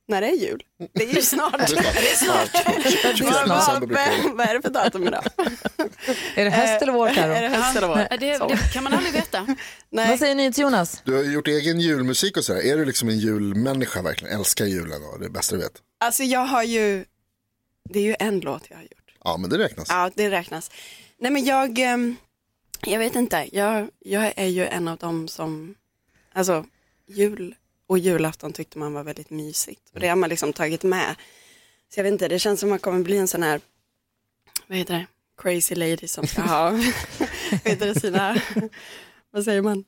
[0.08, 0.62] när det är jul?
[0.92, 1.58] Det är ju snart.
[1.68, 1.74] Det
[2.10, 2.52] är snart.
[2.52, 3.18] Det är snart.
[3.18, 4.34] Det är snart.
[4.34, 5.24] Vad- är det för datum idag?
[6.34, 7.32] Är det höst eller vår, Karo?
[7.32, 7.98] Är det höst eller vår?
[8.10, 9.56] Ja, det, det kan man aldrig veta.
[9.90, 11.02] Vad säger ni till Jonas?
[11.04, 12.60] Du har gjort egen julmusik och sådär.
[12.66, 14.38] Är du liksom en julmänniska verkligen?
[14.38, 15.72] Älskar julen och det bästa du vet?
[16.00, 17.04] Alltså jag har ju,
[17.90, 19.14] det är ju en låt jag har gjort.
[19.24, 19.88] Ja, men det räknas.
[19.88, 20.70] Ja, det räknas.
[21.18, 22.16] Nej men jag, ehm,
[22.86, 25.74] jag vet inte, jag, jag är ju en av dem som,
[26.32, 26.64] alltså
[27.08, 27.54] jul
[27.86, 29.90] och julafton tyckte man var väldigt mysigt.
[29.94, 31.14] Och det har man liksom tagit med.
[31.94, 33.60] Så jag vet inte, det känns som att man kommer bli en sån här,
[34.66, 35.06] vad heter det,
[35.42, 36.70] crazy lady som ska ha,
[37.50, 38.40] vad heter det, sina,
[39.30, 39.84] vad säger man,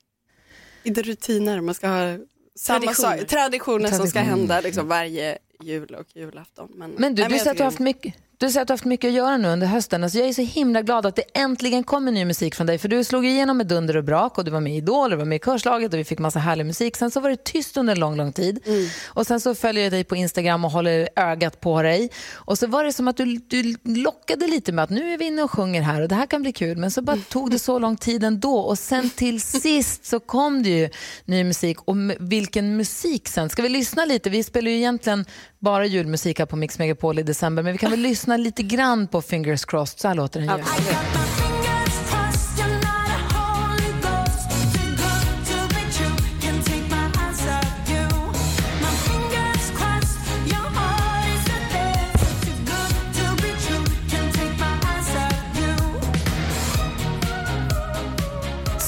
[0.82, 2.18] inte rutiner, man ska ha
[2.58, 3.18] samma Traditioner.
[3.18, 4.24] sak, traditioner som ska Traditioner.
[4.24, 6.72] hända liksom varje jul och julafton.
[6.74, 8.72] Men, Men du, nej, du säger att du har haft mycket du säger att du
[8.72, 10.04] har haft mycket att göra nu under hösten.
[10.04, 12.78] Alltså jag är så himla glad att det äntligen kommer ny musik från dig.
[12.78, 15.10] För du slog igenom med dunder och brak och du var med i Idol och
[15.10, 16.96] du var med i Körslaget och vi fick massa härlig musik.
[16.96, 18.60] Sen så var det tyst under en lång, lång tid.
[19.06, 22.10] Och sen så följer jag dig på Instagram och håller ögat på dig.
[22.34, 25.24] Och så var det som att du, du lockade lite med att nu är vi
[25.24, 26.76] inne och sjunger här och det här kan bli kul.
[26.76, 28.58] Men så bara tog det så lång tid ändå.
[28.58, 30.90] Och sen till sist så kom det ju
[31.24, 31.78] ny musik.
[31.84, 33.50] Och vilken musik sen.
[33.50, 34.30] Ska vi lyssna lite?
[34.30, 35.24] Vi spelar ju egentligen
[35.58, 37.62] bara julmusik här på Mix Megapol i december.
[37.62, 40.00] Men vi kan väl lyssna lite grann på Fingers Crossed.
[40.00, 40.64] Så här låter den ju.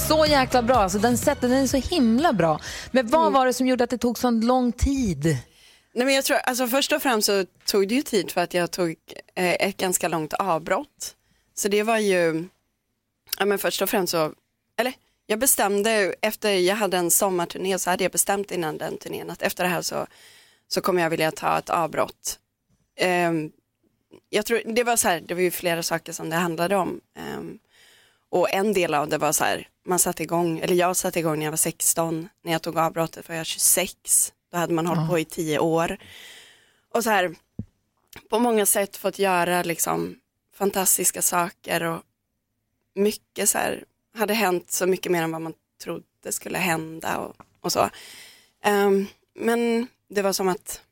[0.08, 0.76] Så jäkla bra.
[0.76, 2.60] Alltså, den, sätten, den är så himla bra.
[2.90, 5.38] Men vad var det som gjorde att det tog så lång tid?
[5.92, 8.54] Nej, men jag tror, alltså först och främst så tog det ju tid för att
[8.54, 8.96] jag tog
[9.34, 11.16] eh, ett ganska långt avbrott.
[11.54, 12.48] Så det var ju,
[13.38, 14.32] ja men först och främst så,
[14.76, 14.92] eller
[15.26, 19.42] jag bestämde efter jag hade en sommarturné så hade jag bestämt innan den turnén att
[19.42, 20.06] efter det här så,
[20.68, 22.38] så kommer jag vilja ta ett avbrott.
[22.96, 23.32] Eh,
[24.28, 27.00] jag tror, det var så här, det var ju flera saker som det handlade om.
[27.16, 27.40] Eh,
[28.30, 31.38] och en del av det var så här, man satte igång, eller jag satte igång
[31.38, 35.08] när jag var 16, när jag tog avbrottet var jag 26, då hade man hållit
[35.08, 35.96] på i 10 år.
[36.94, 37.34] Och så här,
[38.30, 40.16] på många sätt fått göra liksom
[40.54, 42.02] fantastiska saker och
[42.94, 43.84] mycket så här,
[44.14, 47.90] hade hänt så mycket mer än vad man trodde skulle hända och, och så.
[48.62, 50.82] Ehm, men det var som att,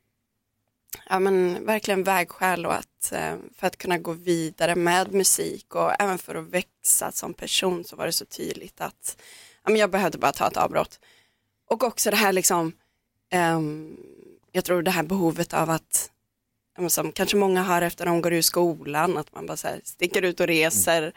[1.09, 6.01] ja men verkligen vägskäl och att eh, för att kunna gå vidare med musik och
[6.01, 9.17] även för att växa som person så var det så tydligt att
[9.63, 10.99] ja, men jag behövde bara ta ett avbrott.
[11.69, 12.73] Och också det här liksom,
[13.29, 13.97] ehm,
[14.51, 16.11] jag tror det här behovet av att,
[16.87, 20.21] som kanske många har efter de går ur skolan, att man bara så här, sticker
[20.21, 21.13] ut och reser.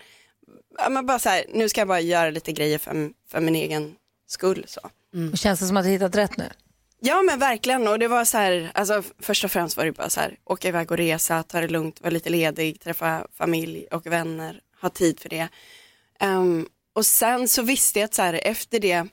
[0.79, 3.57] Ja, men bara så här, nu ska jag bara göra lite grejer för, för min
[3.57, 3.95] egen
[4.27, 4.65] skull.
[4.69, 4.81] Så.
[5.33, 6.49] Och Känns det som att du hittat rätt nu?
[7.05, 10.11] Ja men verkligen och det var så här, alltså först och främst var det bara
[10.11, 14.07] så här, åka iväg och resa, ta det lugnt, vara lite ledig, träffa familj och
[14.07, 15.49] vänner, ha tid för det.
[16.21, 19.07] Ehm, och sen så visste jag att så här, efter det,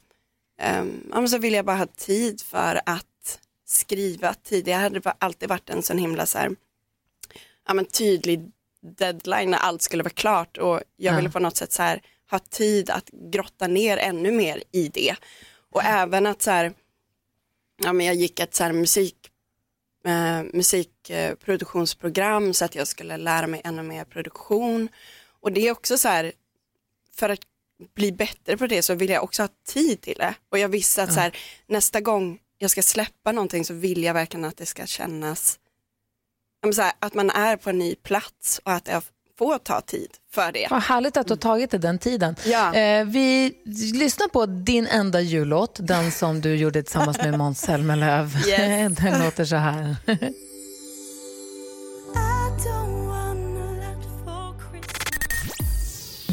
[1.16, 5.70] um, så ville jag bara ha tid för att skriva tidigare hade det alltid varit
[5.70, 6.56] en sån himla så här,
[7.68, 11.18] ja, men tydlig deadline när allt skulle vara klart och jag Ja.
[11.18, 15.16] ville på något sätt så här, ha tid att grotta ner ännu mer i det.
[15.72, 16.74] Och även att så här,
[17.84, 19.16] ja, men jag gick ett så här musik,
[20.06, 24.90] eh, musikproduktionsprogram så att jag skulle lära mig ännu mer produktion.
[25.42, 26.32] Och det är också så här,
[27.16, 27.40] för att
[27.96, 30.34] bli bättre på det så vill jag också ha tid till det.
[30.52, 31.38] Och jag visste att så här,
[31.68, 35.60] nästa gång jag ska släppa någonting så vill jag verkligen att det ska kännas
[36.78, 39.04] här, att man är på en ny plats och att jag
[39.38, 40.68] får ta tid för det.
[40.70, 42.36] Vad härligt att du har tagit dig den tiden.
[42.46, 42.76] Ja.
[42.76, 43.54] Eh, vi
[43.94, 48.30] lyssnar på din enda jullåt, den som du gjorde tillsammans med Måns Zelmerlöw.
[48.48, 48.98] Yes.
[49.00, 49.96] den låter så här.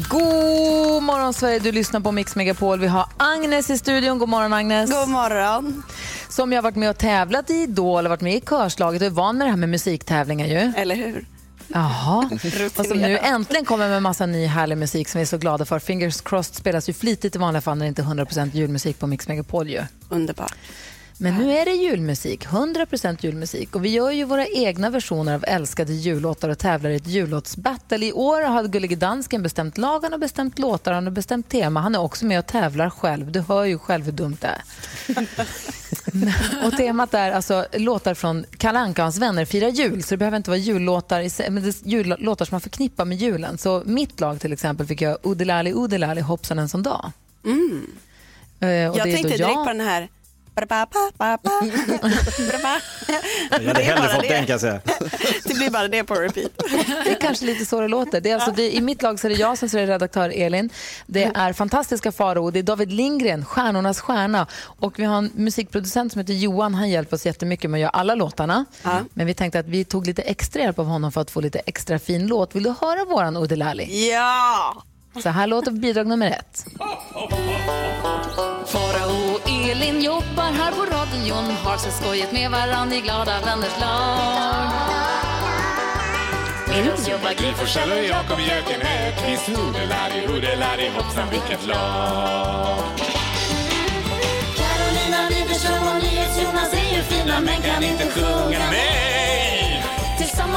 [0.09, 2.79] God morgon Sverige, du lyssnar på Mix Megapol.
[2.79, 4.19] Vi har Agnes i studion.
[4.19, 4.91] God morgon Agnes.
[4.91, 5.83] God morgon.
[6.29, 9.05] Som jag har varit med och tävlat i Idol och varit med i Körslaget och
[9.05, 10.73] är van med det här med musiktävlingar ju.
[10.77, 11.25] Eller hur?
[11.67, 12.29] Jaha,
[12.77, 15.65] och som nu äntligen kommer med massa ny härlig musik som vi är så glada
[15.65, 15.79] för.
[15.79, 19.07] Fingers crossed spelas ju flitigt i vanliga fall när det inte är 100% julmusik på
[19.07, 19.83] Mix Megapol ju.
[20.09, 20.55] Underbart.
[21.19, 23.75] Men nu är det julmusik, 100% julmusik.
[23.75, 28.05] Och vi gör ju våra egna versioner av älskade jullåtar och tävlar i ett jullåtsbattle.
[28.05, 31.81] I år har Gullige Dansken bestämt lagen och bestämt låtar har bestämt tema.
[31.81, 33.31] Han är också med och tävlar själv.
[33.31, 34.61] Du hör ju själv hur dumt det är.
[36.65, 40.03] Och temat är alltså låtar från Kalle Anka och hans vänner firar jul.
[40.03, 43.57] Så det behöver inte vara jullåtar, men det jullåtar som man förknippar med julen.
[43.57, 47.11] Så mitt lag till exempel fick jag Udelali Udelali hoppsan en sån dag.
[47.45, 47.87] Mm.
[48.59, 50.09] Eh, och Jag tänkte direkt på den här.
[53.49, 54.27] Jag hade Det är hellre fått det.
[54.29, 54.79] den kan jag säga.
[55.43, 56.51] Det blir bara det på repeat.
[57.05, 58.21] Det är kanske lite så det låter.
[58.21, 59.93] Det är alltså, det, I mitt lag så är det jag, sen så är det
[59.93, 60.69] redaktör Elin.
[61.05, 64.47] Det är fantastiska Farao, det är David Lindgren, stjärnornas stjärna.
[64.63, 67.89] Och vi har en musikproducent som heter Johan, han hjälper oss jättemycket med att göra
[67.89, 68.65] alla låtarna.
[69.13, 71.59] Men vi tänkte att vi tog lite extra hjälp av honom för att få lite
[71.59, 72.55] extra fin låt.
[72.55, 74.09] Vill du höra våran Udelali?
[74.11, 74.83] Ja!
[75.23, 76.65] Så här låter bidrag nummer ett.
[78.67, 83.79] Farao och Elin jobbar här på radion Har så skojigt med varann i glada vänners
[83.79, 84.69] lag
[86.67, 92.83] Med oss jobbar Gry Forssell och Jakob Öqvist Hodelari, hodelari, hoppsan vilket lag
[94.57, 99.16] Carolina Widerström och NyhetsJonas är ju fina men kan inte sjunga Nej!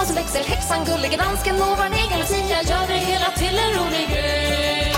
[0.00, 4.06] Tillsammans växer häxan gullige dansken och vår egen Lucia gör det hela till en rolig
[4.12, 4.92] grej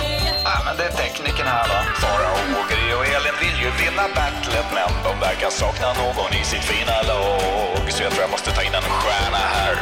[0.44, 1.78] Ja, men det är tekniken här då.
[2.00, 6.44] Farao och Gry och Elin vill ju vinna battlet men de verkar sakna någon i
[6.44, 7.84] sitt fina lag.
[7.94, 9.74] Så jag tror jag måste ta in en stjärna här.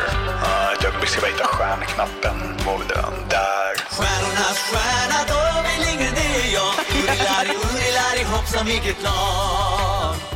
[0.72, 2.36] Ett ögonblick ska jag hitta stjärnknappen.
[2.66, 3.14] Var är den?
[3.34, 3.72] Där.
[3.96, 10.29] Stjärnornas stjärna, David Lindgren det är jag Urilari, urilari, hoppsan vilket lag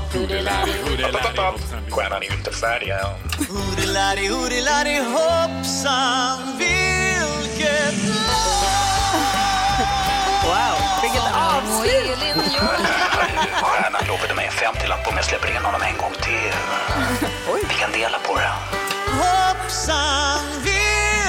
[1.91, 2.99] Stjärnan är ju inte färdig än.
[3.51, 7.95] urilari, urilari, hoppsan vilket
[10.45, 12.19] Wow, vilket avslut!
[13.63, 16.53] Stjärnan lovade mig en 50-lapp om jag släpper in honom en gång till.
[17.69, 18.53] Vi kan dela på det.
[19.19, 21.25] Hoppsan vilket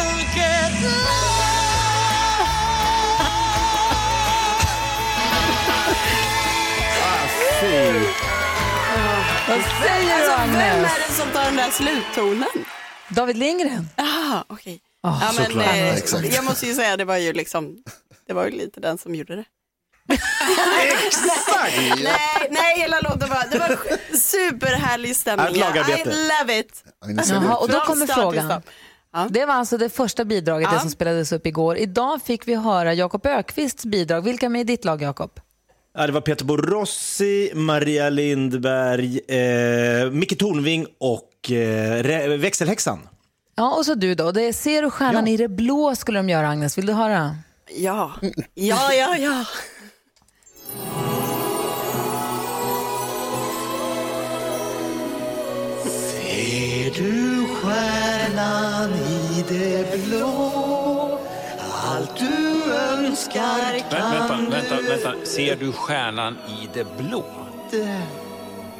[9.47, 10.91] Vad säger du, alltså, Vem Agnes?
[10.97, 12.65] är det som tar den där sluttonen?
[13.09, 13.89] David Lindgren.
[13.95, 14.79] Jaha, okej.
[15.01, 15.67] Ah, ja, men, såklart.
[15.67, 16.33] eh, Exakt.
[16.35, 17.75] jag måste ju säga, det var ju liksom,
[18.27, 19.43] det var ju lite den som gjorde det.
[21.07, 21.73] Exakt!
[22.03, 23.77] nej, nej, hela låten var, det var
[24.17, 25.55] superhärlig stämning.
[25.55, 25.59] I
[26.05, 26.83] love it.
[27.29, 28.61] Jaha, och då kommer frågan.
[29.29, 30.81] Det var alltså det första bidraget, det Ja.
[30.81, 31.77] som spelades upp igår.
[31.77, 34.21] Idag fick vi höra Jakob Ökvists bidrag.
[34.21, 35.39] Vilka är med i ditt lag, Jakob?
[35.97, 42.99] Ja, det var Peter Borossi, Maria Lindberg, eh, Micke Tornving och eh, växelhäxan.
[43.55, 44.31] Ja, och så du då.
[44.31, 46.77] Det är Ser du stjärnan i det blå skulle de göra, Agnes.
[46.77, 47.35] Vill du höra?
[47.77, 48.11] Ja,
[48.53, 49.45] ja, ja, ja.
[55.83, 60.84] Ser du stjärnan i det blå
[62.27, 65.25] du önskar Vä- kan Vänta, vänta, du vänta.
[65.25, 67.23] Ser du stjärnan i det blå?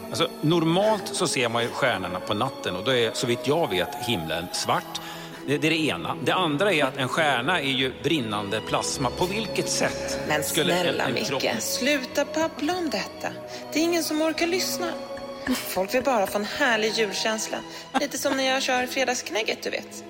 [0.10, 3.70] Alltså, normalt så ser man ju stjärnorna på natten och då är så vitt jag
[3.70, 5.02] vet himlen svart.
[5.48, 6.16] Det, det är det ena.
[6.24, 9.10] Det andra är att en stjärna är ju brinnande plasma.
[9.10, 13.28] På vilket sätt Men skulle en- snälla en Micke, kropp- sluta babbla om detta.
[13.74, 14.88] Det är ingen som orkar lyssna.
[15.56, 17.58] Folk vill bara få en härlig julkänsla.
[18.00, 20.04] Lite som när jag kör fredagsknägget, du vet.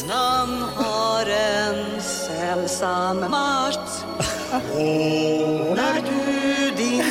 [0.00, 4.04] Stjärnan har en sällsam makt
[4.74, 7.04] Ordnar du din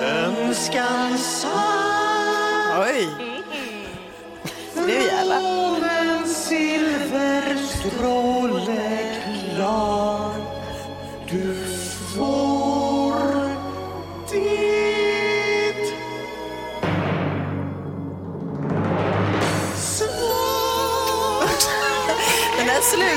[0.00, 3.08] önskan svart Oj.
[4.86, 5.40] Det är jävla.
[5.40, 9.20] Som en silverstråle
[9.54, 10.23] klar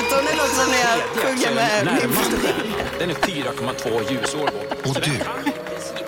[0.08, 1.86] sluttonen låter som när jag sjunger med
[2.98, 4.86] den är 4,2 ljusår bort.
[4.86, 5.20] Och du,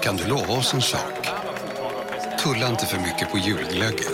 [0.01, 1.29] kan du lova oss en sak?
[2.39, 4.13] Tulla inte för mycket på julglöggen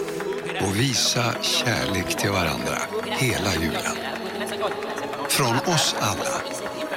[0.61, 3.96] och visa kärlek till varandra hela julen.
[5.29, 6.42] Från oss alla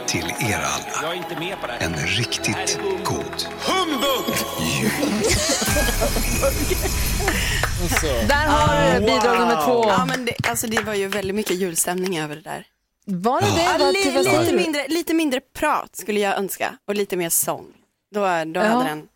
[0.08, 1.14] till er alla.
[1.40, 1.86] Det.
[1.86, 4.36] En riktigt god Humbug!
[8.28, 9.90] Där har du bidrag nummer två.
[9.90, 12.66] Ja, men det, alltså, det var ju väldigt mycket julstämning över det där.
[13.12, 13.64] Var det det?
[13.64, 17.66] Ja, li, lite, mindre, lite mindre prat skulle jag önska och lite mer sång.
[18.12, 18.26] Då, då
[18.60, 18.64] Ja.
[18.64, 19.08] hade den...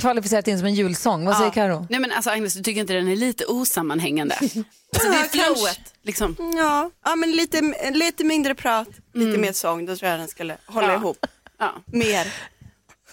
[0.00, 1.24] Kvalificerat in som en julsång.
[1.26, 1.86] Vad säger Karo?
[1.90, 4.36] Nej men alltså Agnes, du tycker inte den är lite osammanhängande?
[4.94, 6.36] Alltså, det är flowet liksom.
[6.56, 9.86] Ja, ja men lite, lite mindre prat, lite mer sång.
[9.86, 10.94] Då tror jag den skulle hålla Ja.
[10.94, 11.26] ihop
[11.58, 11.72] Ja.
[11.86, 12.32] mer.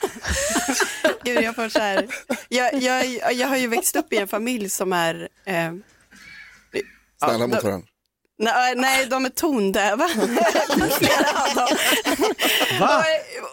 [1.23, 2.07] Gud, jag får så här.
[2.49, 5.29] Jag, jag, jag har ju växt upp i en familj som är...
[5.45, 5.71] Eh,
[7.23, 7.87] Snälla mot varandra.
[8.39, 10.07] Nej, nej, de är tondöva.
[10.97, 11.67] Flera av dem.
[12.79, 13.03] Va?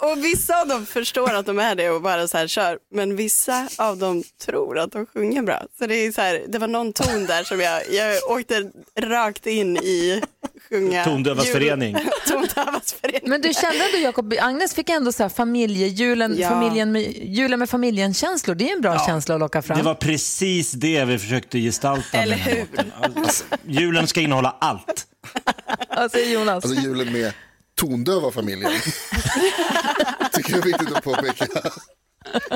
[0.00, 2.78] och, och vissa av dem förstår att de är det och bara så här kör.
[2.94, 5.62] Men vissa av dem tror att de sjunger bra.
[5.78, 8.70] Så det, är så här, det var någon ton där som jag, jag åkte
[9.00, 10.22] rakt in i
[10.68, 11.04] sjunga.
[11.04, 11.96] Tondövas jul- förening.
[12.28, 13.30] Tondövas förening.
[13.30, 16.48] Men du kände ändå Jakob, Agnes fick ändå så här familjejulen, Ja.
[16.48, 18.54] familjen med, julen med familjen-känslor.
[18.54, 19.78] Det är en bra känsla att locka fram.
[19.78, 22.18] Det var precis det vi försökte gestalta.
[22.18, 22.92] Eller låten.
[23.16, 24.69] Alltså, julen ska innehålla allt.
[25.96, 26.64] Vad säger Jonas?
[26.64, 27.32] Alltså julen med
[27.74, 28.72] tondöva familjen.
[30.32, 31.46] Tycker jag är viktigt att påpeka.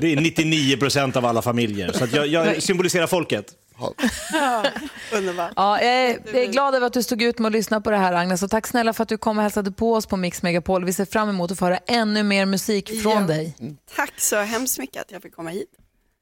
[0.01, 1.93] Det är 99 procent av alla familjer.
[1.93, 3.47] Så att jag, jag symboliserar folket.
[5.13, 5.53] Underbart.
[5.57, 7.91] Ja, jag, är, jag är glad över att du stod ut med att lyssna på
[7.91, 10.17] det här Agnes och tack snälla för att du kom och hälsade på oss på
[10.17, 10.85] Mix Megapol.
[10.85, 13.21] Vi ser fram emot att få höra ännu mer musik från Ja.
[13.21, 13.57] dig.
[13.97, 15.69] Tack så hemskt mycket att jag fick komma hit.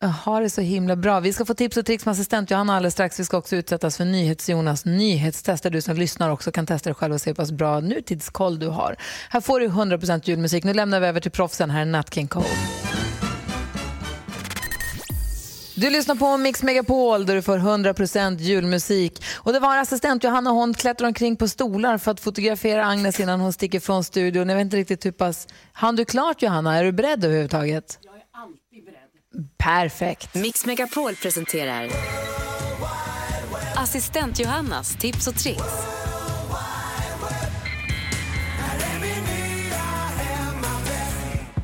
[0.07, 1.21] Ha det så himla bra.
[1.21, 3.21] Vi ska få tips och tricks med assistent Johanna alldeles strax.
[3.21, 6.95] Vi ska också utsättas för NyhetsJonas nyhetstest där du som lyssnar också kan testa dig
[6.95, 8.97] själv och se hur pass bra nutidskoll du har.
[9.29, 10.65] Här får du 100% julmusik.
[10.65, 11.71] Nu lämnar vi över till proffsen.
[11.71, 12.47] Här är Nat King Cole.
[15.75, 19.25] Du lyssnar på Mix Megapol där du får 100% julmusik.
[19.35, 23.41] Och det var assistent Johanna hon klättrar omkring på stolar för att fotografera Agnes innan
[23.41, 24.49] hon sticker från studion.
[24.49, 25.49] Jag vet inte riktigt hur pass...
[25.73, 26.79] Hann du klart Johanna?
[26.79, 27.99] Är du beredd överhuvudtaget?
[28.03, 28.12] Ja.
[29.57, 30.35] Perfekt.
[30.35, 31.89] Mix Megapol presenterar
[33.77, 35.63] Assistent Johannas tips och tricks.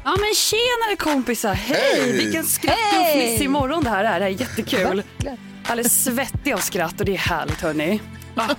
[0.05, 1.79] Ja men tjenare kompisar, hej!
[2.01, 2.13] Hej!
[2.13, 3.29] Vilken skrattig och Hej!
[3.29, 5.03] fnissig morgon det här är, det här är jättekul.
[5.65, 8.01] Alldeles svettig av skratt och det är härligt hörni.
[8.39, 8.55] Ja.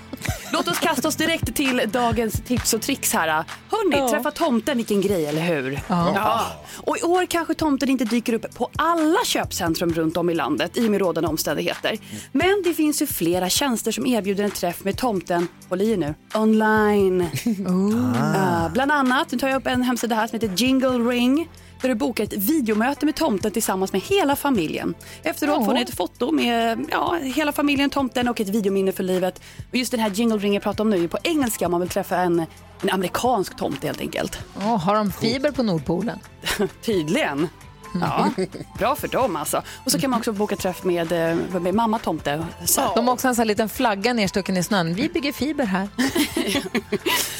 [0.52, 3.28] Låt oss kasta oss direkt till dagens tips och tricks här.
[3.70, 4.08] Hörni, Ja.
[4.10, 5.80] träffa tomten, vilken grej eller hur?
[5.88, 6.46] Ja.
[6.76, 10.76] Och i år kanske tomten inte dyker upp på alla köpcentrum runt om i landet
[10.76, 11.98] i och med rådande omständigheter.
[12.32, 16.14] Men det finns ju flera tjänster som erbjuder en träff med tomten, håll i nu,
[16.34, 17.26] online.
[17.70, 21.48] Uh, bland annat, nu tar jag upp en hemsida här som heter Jingle Ring.
[21.80, 24.94] Där du bokar ett videomöte med tomten tillsammans med hela familjen.
[25.22, 29.40] Efteråt får ni ett foto med ja, hela familjen, tomten och ett videominne för livet.
[29.70, 31.80] Och just den här Jingle Ring jag pratar om nu är på engelska om man
[31.80, 32.46] vill träffa en,
[32.82, 34.38] en amerikansk tomte helt enkelt.
[34.56, 36.18] Åh, har de fiber på Nordpolen?
[36.82, 37.48] Tydligen.
[38.00, 38.30] Ja,
[38.78, 39.62] bra för dem alltså.
[39.84, 42.46] Och så kan man också boka träff med, eh, med mamma tomte.
[42.64, 42.92] Så.
[42.94, 44.94] De har också en sån här liten flagga nerstucken i snön.
[44.94, 45.88] Vi bygger fiber här.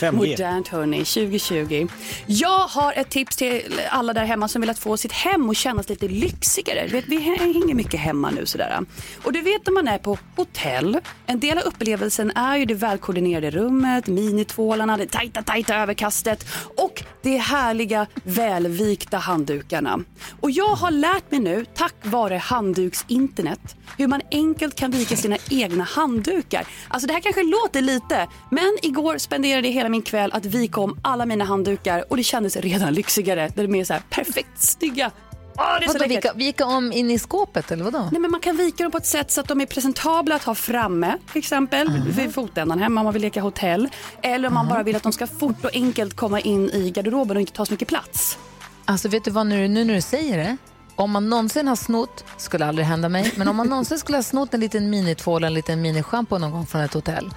[0.00, 0.12] 5G.
[0.12, 1.88] Modernt hörni, 2020.
[2.26, 5.56] Jag har ett tips till alla där hemma som vill att få sitt hem att
[5.56, 6.86] kännas lite lyxigare.
[6.86, 8.80] Vet, vi hänger mycket hemma nu sådär.
[9.24, 12.74] Och du vet när man är på hotell, en del av upplevelsen är ju det
[12.74, 16.44] välkoordinerade rummet, minitvålarna, det tajta, tajta överkastet
[16.76, 20.00] och de härliga välvikta handdukarna.
[20.40, 25.36] Och jag har lärt mig nu, tack vare handduksinternet, hur man enkelt kan vika sina
[25.50, 26.66] egna handdukar.
[26.88, 30.80] Alltså det här kanske låter lite, men igår spenderade jag hela min kväll att vika
[30.80, 33.50] om alla mina handdukar och det kändes redan lyxigare.
[33.54, 35.10] Det är mer så här perfekt snygga.
[35.58, 38.08] Åh, det är så Vadå, vika, vika om in i skåpet eller vadå?
[38.12, 40.44] Nej, men man kan vika dem på ett sätt så att de är presentabla att
[40.44, 43.88] ha framme, till exempel vid fotändan hemma om man vill leka hotell.
[44.22, 47.36] Eller om man bara vill att de ska fort och enkelt komma in i garderoben
[47.36, 48.38] och inte ta så mycket plats.
[48.84, 50.56] Alltså vet du vad, nu, nu när du säger det.
[50.96, 54.22] Om man någonsin har snott, skulle aldrig hända mig, men om man någonsin skulle ha
[54.22, 57.30] snott en liten minitvål, en liten minischampo någon gång från ett hotell.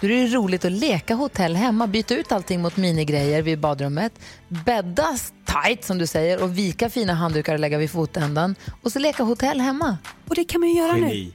[0.00, 4.12] Då är det roligt att leka hotell hemma, byta ut allting mot minigrejer vid badrummet,
[4.48, 8.98] bädda tight som du säger och vika fina handdukar och lägga vid fotändan och så
[8.98, 9.98] leka hotell hemma.
[10.28, 11.00] Och det kan man ju göra nu.
[11.00, 11.34] Geni.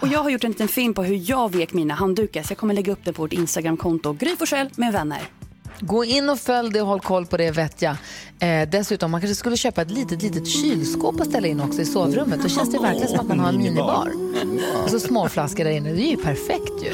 [0.00, 2.58] Och jag har gjort en liten film på hur jag vek mina handdukar så jag
[2.58, 5.22] kommer lägga upp den på vårt Instagramkonto Gry Forssell med vänner.
[5.86, 7.96] Gå in och följ det och håll koll på det vet jag.
[8.40, 11.84] Eh, dessutom, man kanske skulle köpa ett litet, litet kylskåp och ställa in också i
[11.84, 12.42] sovrummet.
[12.42, 14.12] Då känns det verkligen som att man har en minibar.
[14.84, 15.92] Och så små flaskor där inne.
[15.92, 16.92] Det är ju perfekt ju.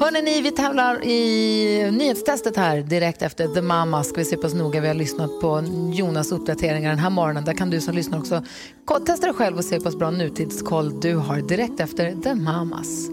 [0.00, 4.04] Hörrni, ni, vi tävlar i nyhetstestet här direkt efter The Mama.
[4.04, 7.44] Ska vi se pass noga vi har lyssnat på Jonas uppdateringar den här morgonen.
[7.44, 8.44] Där kan du som lyssnar också
[9.06, 13.08] testa dig själv och se hur pass bra nutidskoll du har direkt efter The Mamas.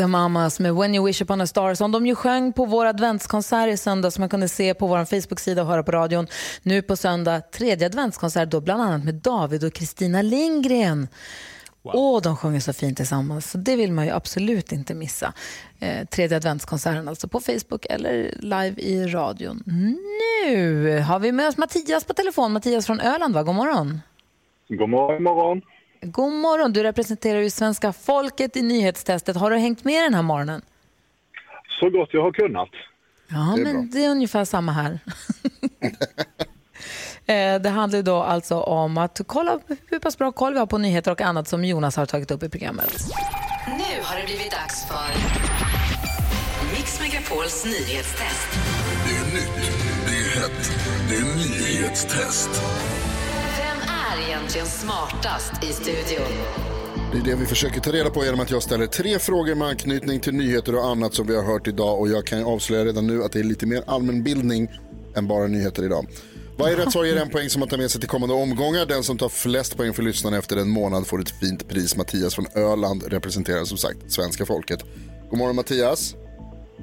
[0.00, 2.86] The Mamas med When You Wish Upon a Star som de ju sjöng på vår
[2.86, 6.26] adventskonsert i söndag som man kunde se på vår Facebook-sida och höra på radion.
[6.62, 11.08] Nu på söndag tredje adventskonsert då bland annat med David och Kristina Lindgren.
[11.82, 13.50] Åh, de sjunger så fint tillsammans.
[13.50, 15.32] Så det vill man ju absolut inte missa.
[15.78, 19.62] Eh, tredje adventskonserten alltså på Facebook eller live i radion.
[20.46, 22.52] Nu har vi med oss Mattias på telefon.
[22.52, 23.42] Mattias från Öland, va?
[23.42, 24.00] God morgon.
[24.68, 25.62] God morgon, morgon.
[26.02, 26.72] God morgon.
[26.72, 29.36] Du representerar ju svenska folket i nyhetstestet.
[29.36, 30.62] Har du hängt med den här morgonen?
[31.80, 32.68] Så gott jag har kunnat.
[33.28, 34.98] Ja, Det men det är ungefär samma här.
[37.26, 40.78] Eh, det handlar då alltså om att kolla hur pass bra koll vi har på
[40.78, 42.92] nyheter och annat som Jonas har tagit upp i programmet.
[43.66, 45.14] Nu har det blivit dags för
[46.72, 48.48] Mix Megapol Megapols nyhetstest.
[49.06, 49.70] Det är nytt,
[50.06, 50.72] det är hett,
[51.08, 52.50] det är nyhetstest.
[54.10, 56.26] Är egentligen smartast i studion?
[57.12, 59.68] Det är det vi försöker ta reda på genom att jag ställer tre frågor med
[59.68, 62.00] anknytning till nyheter och annat som vi har hört idag.
[62.00, 64.68] Och jag kan avslöja redan nu att det är lite mer allmänbildning
[65.16, 66.06] än bara nyheter idag.
[66.58, 68.86] Varje rätt svar ger en poäng som man tar med sig till kommande omgångar.
[68.86, 71.96] Den som tar flest poäng för lyssnarna efter en månad får ett fint pris.
[71.96, 74.84] Mattias från Öland representerar som sagt svenska folket.
[75.30, 76.14] God morgon Mattias.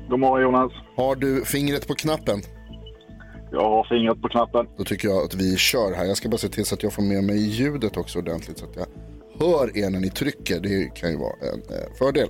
[0.10, 0.72] God morgon Jonas.
[0.96, 2.42] Har du fingret på knappen?
[3.52, 4.66] Jag har fingret på knappen.
[4.78, 6.06] Då tycker jag att vi kör här.
[6.06, 8.66] Jag ska bara se till så att jag får med mig ljudet också ordentligt så
[8.66, 8.86] att jag
[9.40, 10.60] hör er när ni trycker.
[10.60, 12.30] Det kan ju vara en eh, fördel.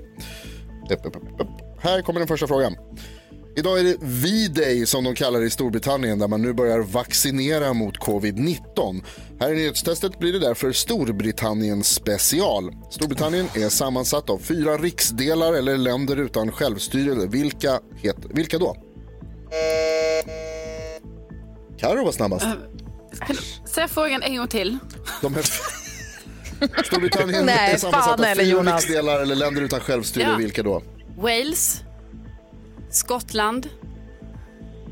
[0.91, 1.47] Upp, upp, upp, upp.
[1.79, 2.75] Här kommer den första frågan.
[3.57, 7.73] Idag är det V-Day som de kallar det i Storbritannien där man nu börjar vaccinera
[7.73, 9.03] mot covid-19.
[9.39, 12.71] Här i nyhetstestet blir det därför Storbritannien special.
[12.91, 17.27] Storbritannien är sammansatt av fyra riksdelar eller länder utan självstyrelse.
[17.27, 17.79] Vilka,
[18.33, 18.75] vilka då?
[21.77, 22.45] Karo var snabbast.
[23.65, 24.77] Säg frågan en gång till.
[25.21, 25.43] De här...
[26.85, 28.81] Storbritannien Nej, är sammansatt av eller, fyra Jonas.
[28.85, 30.23] riksdelar eller länder utan självstyre.
[30.23, 30.35] Ja.
[30.35, 30.81] Vilka då?
[31.17, 31.83] Wales,
[32.89, 33.69] Skottland,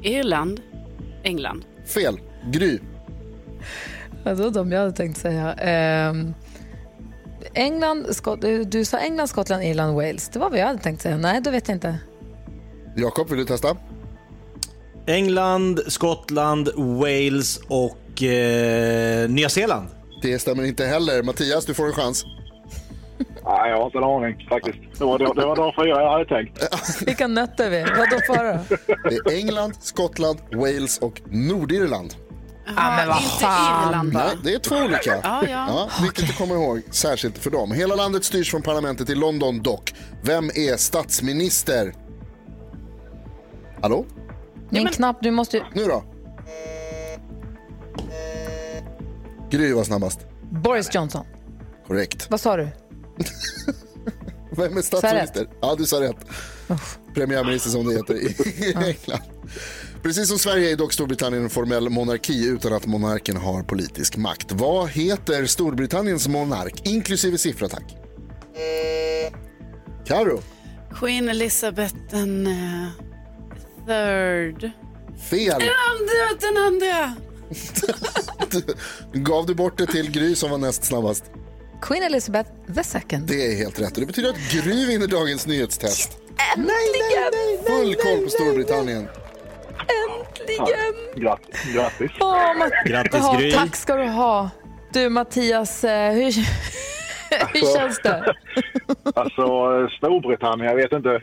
[0.04, 0.62] Irland,
[1.24, 1.66] England.
[1.86, 2.20] Fel.
[2.52, 2.80] Gry.
[4.24, 5.54] Det var de jag hade tänkt säga.
[5.54, 6.34] Ehm,
[7.54, 10.30] England, Skott, du- du sa England, Skottland, Irland, Wales.
[10.30, 11.18] Det var vad jag hade tänkt säga.
[11.18, 11.98] Nej, då vet jag inte.
[12.96, 13.78] Jakob, vill du testa?
[15.08, 19.88] England, Skottland, Wales och eh, Nya Zeeland.
[20.22, 21.24] Det stämmer inte heller.
[21.24, 22.26] Mattias, du får en chans.
[23.18, 24.78] Nej, jag har inte en aning faktiskt.
[24.98, 26.62] Det var, det, det var de fyra jag hade tänkt.
[27.08, 28.76] Vilka nötter vi Vadå för då?
[29.10, 32.16] Det är England, Skottland, Wales och Nordirland.
[32.76, 33.90] Ja, men vad inte fan.
[33.90, 34.14] Irland?
[34.14, 35.20] Nej, det är två olika.
[35.24, 35.90] Ja, ja.
[36.02, 37.72] viktigt att komma ihåg, särskilt för dem.
[37.72, 39.94] Hela landet styrs från parlamentet i London dock.
[40.22, 41.94] Vem är statsminister?
[43.82, 44.06] Hallå?
[44.70, 45.64] Min knapp, du måste ju...
[45.74, 46.04] Nu då?
[49.50, 50.20] Gry var snabbast.
[50.52, 51.26] Boris Johnson.
[51.88, 52.28] Korrekt.
[52.30, 52.64] Vad sa du?
[54.52, 55.48] Vem är statsminister?
[55.62, 56.16] Ja, du sa rätt.
[57.14, 58.36] Premiärminister som det heter i
[58.76, 59.24] England.
[60.04, 64.52] Precis som Sverige är dock Storbritannien en formell monarki utan att monarken har politisk makt.
[64.52, 67.96] Vad heter Storbritanniens monark, inklusive siffra tack?
[70.06, 70.42] Karo,
[70.94, 72.88] Queen Elizabeth den eh,
[73.88, 74.72] third.
[75.30, 75.60] fel.
[75.60, 77.16] Den andra, den andra.
[79.14, 81.24] Gav du bort det till Gry som var näst snabbast?
[81.82, 83.28] Queen Elizabeth the second.
[83.28, 83.96] Det är helt rätt.
[83.96, 86.18] Det betyder att Gry vinner dagens nyhetstest.
[86.58, 87.66] Äntligen!
[87.68, 89.08] Full koll på Storbritannien.
[89.80, 90.94] Äntligen!
[91.16, 92.12] Grattis.
[92.86, 93.22] Grattis.
[93.38, 93.52] Gry.
[93.52, 94.50] Tack ska du ha.
[94.94, 96.32] Du Mattias, eh, hur,
[97.54, 98.34] hur känns det?
[99.16, 99.44] Alltså,
[99.98, 101.22] Storbritannien, jag vet inte.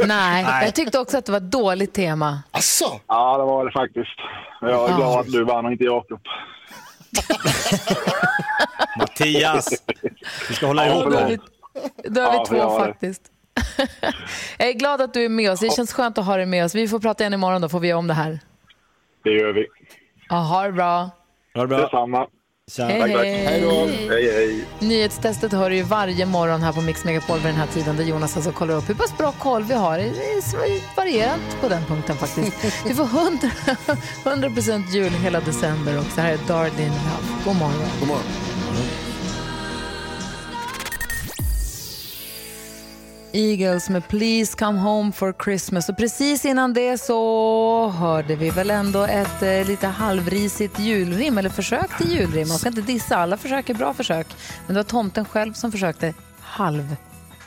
[0.06, 2.42] Nej, jag tyckte också att det var ett dåligt tema.
[2.50, 3.00] Asså?
[3.06, 4.16] Ja, det var det faktiskt.
[4.60, 6.20] Jag är glad att du vann och inte Jakob.
[8.98, 9.84] Mattias,
[10.48, 11.38] vi ska hålla ihop Då har vi,
[12.04, 13.22] då har vi Ja, två faktiskt.
[14.58, 15.60] jag är glad att du är med oss.
[15.60, 16.74] Det känns skönt att ha dig med oss.
[16.74, 18.40] Vi får prata igen imorgon då får vi göra om det här.
[19.24, 19.66] Det gör vi.
[20.28, 21.10] Ja, ha det bra.
[21.54, 21.78] Ha det bra.
[21.78, 22.26] Detsamma.
[22.70, 22.86] Tja.
[22.86, 23.44] Hej, hej.
[23.44, 23.86] Hej då.
[23.86, 24.64] Hej, hej.
[24.78, 28.04] Nyhetstestet hör du ju varje morgon här på Mix Megapol vid den här tiden där
[28.04, 29.98] Jonas alltså kollar upp hur pass bra koll vi har.
[29.98, 32.52] Det är varierat på den punkten faktiskt.
[32.86, 33.38] Du får 100,
[34.24, 36.20] 100% jul hela december också.
[36.20, 37.44] Här är Darlene Love.
[37.44, 37.88] God morgon.
[38.00, 38.55] God morgon.
[43.36, 45.88] Eagles med Please come home for Christmas.
[45.88, 51.50] Och precis innan det så hörde vi väl ändå ett eh, lite halvrisigt julrim, eller
[51.50, 52.48] försök till julrim.
[52.48, 54.26] Man ska inte dissa, alla försök är bra försök.
[54.66, 56.96] Men det var tomten själv som försökte halv,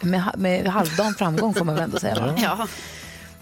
[0.02, 2.36] med, med halvdan framgång får man väl ändå säga.
[2.38, 2.68] Ja.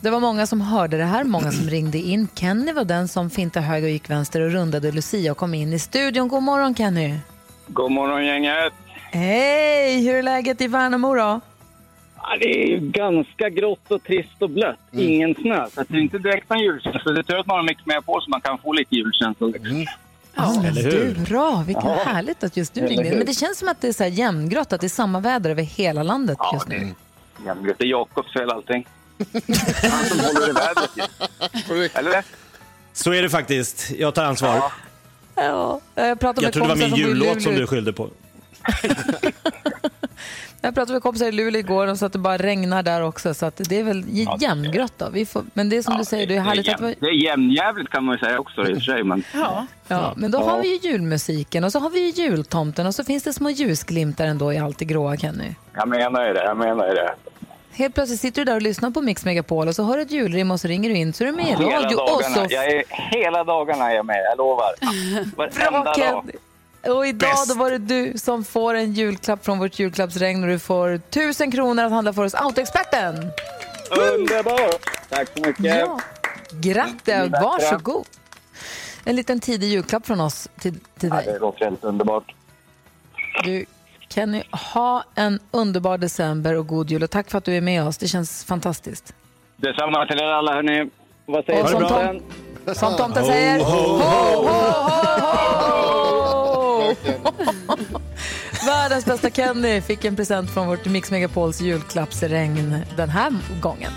[0.02, 2.28] Det var många som hörde det här, många som ringde in.
[2.36, 5.74] Kenny var den som fintade höger och gick vänster och rundade Lucia och kom in
[5.74, 6.28] i studion.
[6.28, 7.20] God morgon Kenny!
[7.68, 8.74] God morgon gänget.
[9.12, 10.02] Hej!
[10.02, 11.42] Hur är läget i Värnamo då?
[12.30, 14.80] Ja, det är ju ganska grått och trist och blött.
[14.92, 15.66] Ingen snö.
[15.76, 17.12] Så det är inte direkt en julkänsla.
[17.12, 19.48] Det är tur att man har mycket med på så man kan få lite julkänsla.
[19.48, 19.86] Liksom.
[20.36, 21.26] Ja, men Eller du, hur?
[21.26, 22.04] bra, vilken Ja.
[22.06, 23.16] härligt att just du ringde?
[23.16, 25.50] Men det känns som att det är så här jämngrått, att det är samma väder
[25.50, 26.76] över hela landet just nu.
[27.46, 27.68] Jämnt.
[27.78, 28.88] Det är Jakobs fel allting.
[29.92, 31.96] Han som håller i vädret.
[31.96, 32.24] Eller?
[32.94, 33.92] Så är det faktiskt.
[33.98, 34.64] Jag tar ansvar.
[35.36, 35.82] Ja.
[35.96, 38.10] Jag pratade med Jag trodde det var min jullåt som du skyllde på.
[40.62, 43.34] Jag pratade med kompisar i Luleå igår och sa att det bara regnar där också.
[43.34, 45.10] Så att det är väl j- jämngrått då.
[45.10, 46.90] Vi får, men det är som du säger, det är härligt det, att är vi...
[46.92, 49.04] jämn, det är jämnjävligt kan man ju säga också i och för sig.
[49.04, 49.24] Men...
[49.34, 49.66] Ja.
[49.88, 53.04] ja, men då har vi ju julmusiken och så har vi ju jultomten och så
[53.04, 55.56] finns det små ljusglimtar ändå i allt det gråa, Kenny.
[55.76, 56.44] Jag menar ju det.
[56.44, 57.16] Jag menar ju det.
[57.72, 60.12] Helt plötsligt sitter du där och lyssnar på Mix Megapol och så har du ett
[60.12, 61.96] julrim och så ringer du in så är du med i Hela radio.
[61.98, 62.36] Och dagarna.
[62.36, 64.72] så Jag är, hela dagarna är jag med, jag lovar.
[65.36, 65.96] Varenda dag.
[65.96, 66.32] Kenny.
[66.82, 70.60] Och idag då var det du som får en julklapp från vårt julklappsregn och du
[70.60, 73.32] får tusen kronor att handla för oss Autoexperten.
[74.14, 74.82] Underbart!
[75.10, 75.66] Tack så mycket.
[75.66, 76.00] Ja.
[76.52, 78.06] Grattis, varsågod.
[79.04, 81.26] En liten tidig julklapp från oss till, till Ja, dig.
[81.26, 82.36] det låter helt underbart.
[83.44, 83.66] Du,
[84.10, 87.84] Kenny, ha en underbar december och god jul och tack för att du är med
[87.84, 87.98] oss.
[87.98, 89.14] Det känns fantastiskt.
[89.56, 90.90] Detsamma till er alla hörni.
[91.26, 92.22] Vad säger Och som, tomten?
[92.66, 95.87] tom, som tomten säger, ho, ho, ho, ho!
[98.66, 103.92] Världens bästa Kenny fick en present från vårt Mix Megapols julklappsregn den här gången.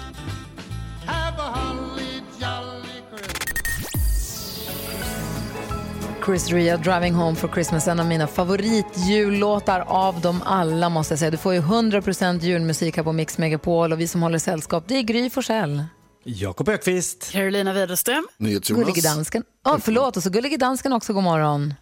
[6.24, 11.18] Chris Ria, Driving Home for Christmas, en av mina favoritjullåtar av dem alla måste jag
[11.18, 11.30] säga.
[11.30, 14.94] Du får ju 100% julmusik här på Mix Megapol och vi som håller sällskap, det
[14.94, 15.84] är Gry Forssell.
[16.24, 17.32] Jakob Ökvist.
[17.32, 18.28] Carolina Widerström.
[18.38, 19.44] Gullige dansken.
[19.64, 21.74] Oh, förlåt, och så Gullige dansken också, god morgon.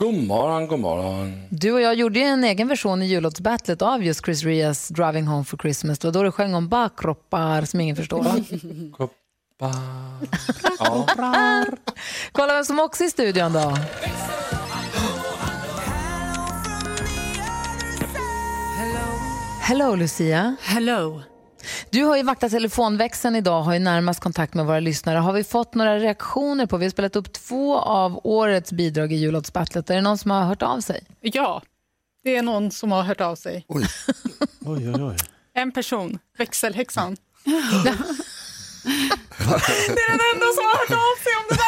[0.00, 1.42] God morgon, god morgon.
[1.50, 5.26] Du och jag gjorde ju en egen version i jullåtsbattlet av just Chris Rias Driving
[5.26, 5.98] Home for Christmas.
[5.98, 8.26] Det var då du sjöng om bakroppar som ingen förstår.
[9.58, 9.72] Ja.
[12.32, 13.76] Kolla vem som också är i studion då.
[19.60, 20.56] Hello Lucia.
[20.62, 21.22] Hello.
[21.90, 25.18] Du har ju vaktat telefonväxeln idag har ju närmast kontakt med våra lyssnare.
[25.18, 26.76] Har vi fått några reaktioner på?
[26.76, 29.90] Vi har spelat upp två av årets bidrag i jullåtsbattlet.
[29.90, 31.04] Är det någon som har hört av sig?
[31.20, 31.62] Ja,
[32.24, 33.64] det är någon som har hört av sig.
[33.68, 33.86] Oj.
[34.66, 35.16] Oj, oj, oj.
[35.54, 37.16] En person, växelhäxan.
[37.44, 37.50] det
[40.00, 41.63] är den enda som har hört av sig om den där!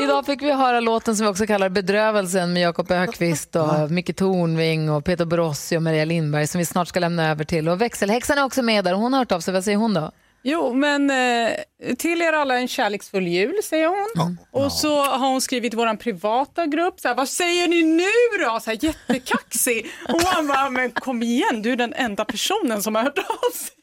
[0.00, 4.16] Idag fick vi höra låten som vi också kallar Bedrövelsen med Jakob Ökvist och Micke
[4.16, 7.68] Tornving och Peter Borossi och Maria Lindberg som vi snart ska lämna över till.
[7.68, 8.92] Och växelhäxan är också med där.
[8.92, 9.54] Hon har hört av sig.
[9.54, 10.10] Vad säger hon då?
[10.42, 11.50] Jo, men eh,
[11.98, 14.38] till er alla en kärleksfull jul, säger hon.
[14.52, 18.60] Och så har hon skrivit vår privata grupp, så här, vad säger ni nu då?
[18.60, 19.86] Så här, jättekaxig.
[20.08, 23.50] Och man bara, men kom igen, du är den enda personen som har hört av
[23.54, 23.79] sig.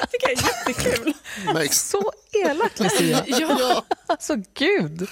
[0.00, 1.14] Det tycker jag är jättekul.
[1.70, 2.12] Så
[2.46, 3.24] elakt Lucia.
[3.26, 3.84] Ja.
[4.06, 5.08] Alltså gud.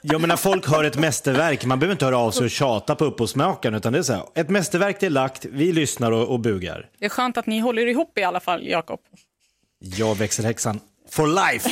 [0.00, 2.94] Ja, men när folk hör ett mästerverk, man behöver inte höra av sig och tjata
[2.94, 6.28] på upphovsmakaren, utan det är så här, ett mästerverk det är lagt, vi lyssnar och,
[6.28, 6.90] och bugar.
[6.98, 9.00] Det är skönt att ni håller ihop i alla fall, Jakob.
[9.78, 10.80] Jag växelhäxan
[11.12, 11.70] for life.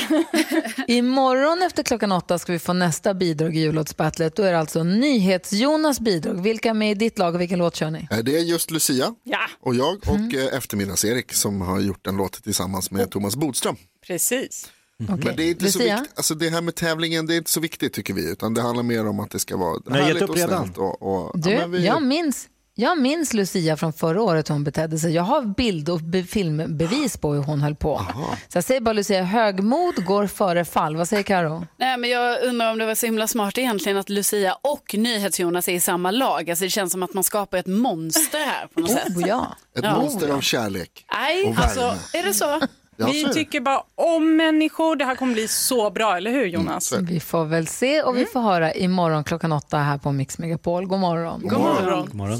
[0.86, 4.36] Imorgon efter klockan åtta ska vi få nästa bidrag i jullåtsbattlet.
[4.36, 6.42] Då är det alltså NyhetsJonas bidrag.
[6.42, 8.08] Vilka är med i ditt lag och vilken låt kör ni?
[8.10, 9.38] Eh, Det är just Lucia Ja.
[9.60, 13.76] och jag och eh, eftermiddags-Erik som har gjort en låt tillsammans med Thomas Bodström.
[14.06, 14.70] Precis.
[14.96, 17.60] Men det är inte så viktigt, alltså det här med tävlingen det är inte så
[17.60, 20.36] viktigt tycker vi, utan det handlar mer om att det ska vara gett härligt och
[20.36, 20.64] redan.
[20.64, 20.78] snällt.
[20.78, 22.48] Och, och, Du, ja, men vi, jag, minns,
[22.80, 25.14] jag minns Lucia från förra året hon betedde sig.
[25.14, 28.06] Jag har bild och be- filmbevis på hur hon höll på.
[28.48, 30.96] Så jag säger bara Lucia, högmod går före fall.
[30.96, 31.66] Vad säger Karo?
[31.76, 35.68] Nej, men jag undrar om det var så himla smart egentligen att Lucia och NyhetsJonas
[35.68, 36.50] är i samma lag.
[36.50, 39.16] Alltså det känns som att man skapar ett monster här på något sätt.
[39.16, 39.56] Oh, ja.
[39.78, 39.96] ett Ja.
[40.02, 41.04] monster av kärlek.
[41.12, 41.98] Nej, Och alltså värme.
[42.14, 42.60] är det så?
[43.06, 44.96] Vi tycker bara om människor.
[44.96, 46.92] Det här kommer bli så bra, eller hur Jonas?
[47.00, 50.86] Vi får väl se och vi får höra imorgon klockan åtta här på Mix Megapol.
[50.86, 51.40] God morgon.
[51.44, 52.06] God morgon.
[52.06, 52.38] God morgon.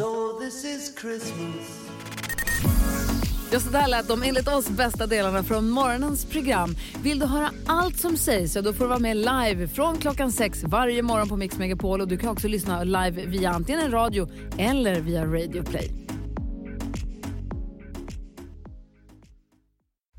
[3.53, 6.77] Ja, så där lät de enligt oss bästa delarna från morgonens program.
[7.03, 10.33] Vill du höra allt som sägs så då får du vara med live från klockan
[10.33, 12.01] sex varje morgon på Mix Megapol.
[12.01, 15.91] Och du kan också lyssna live via antingen en radio eller via Radio Play.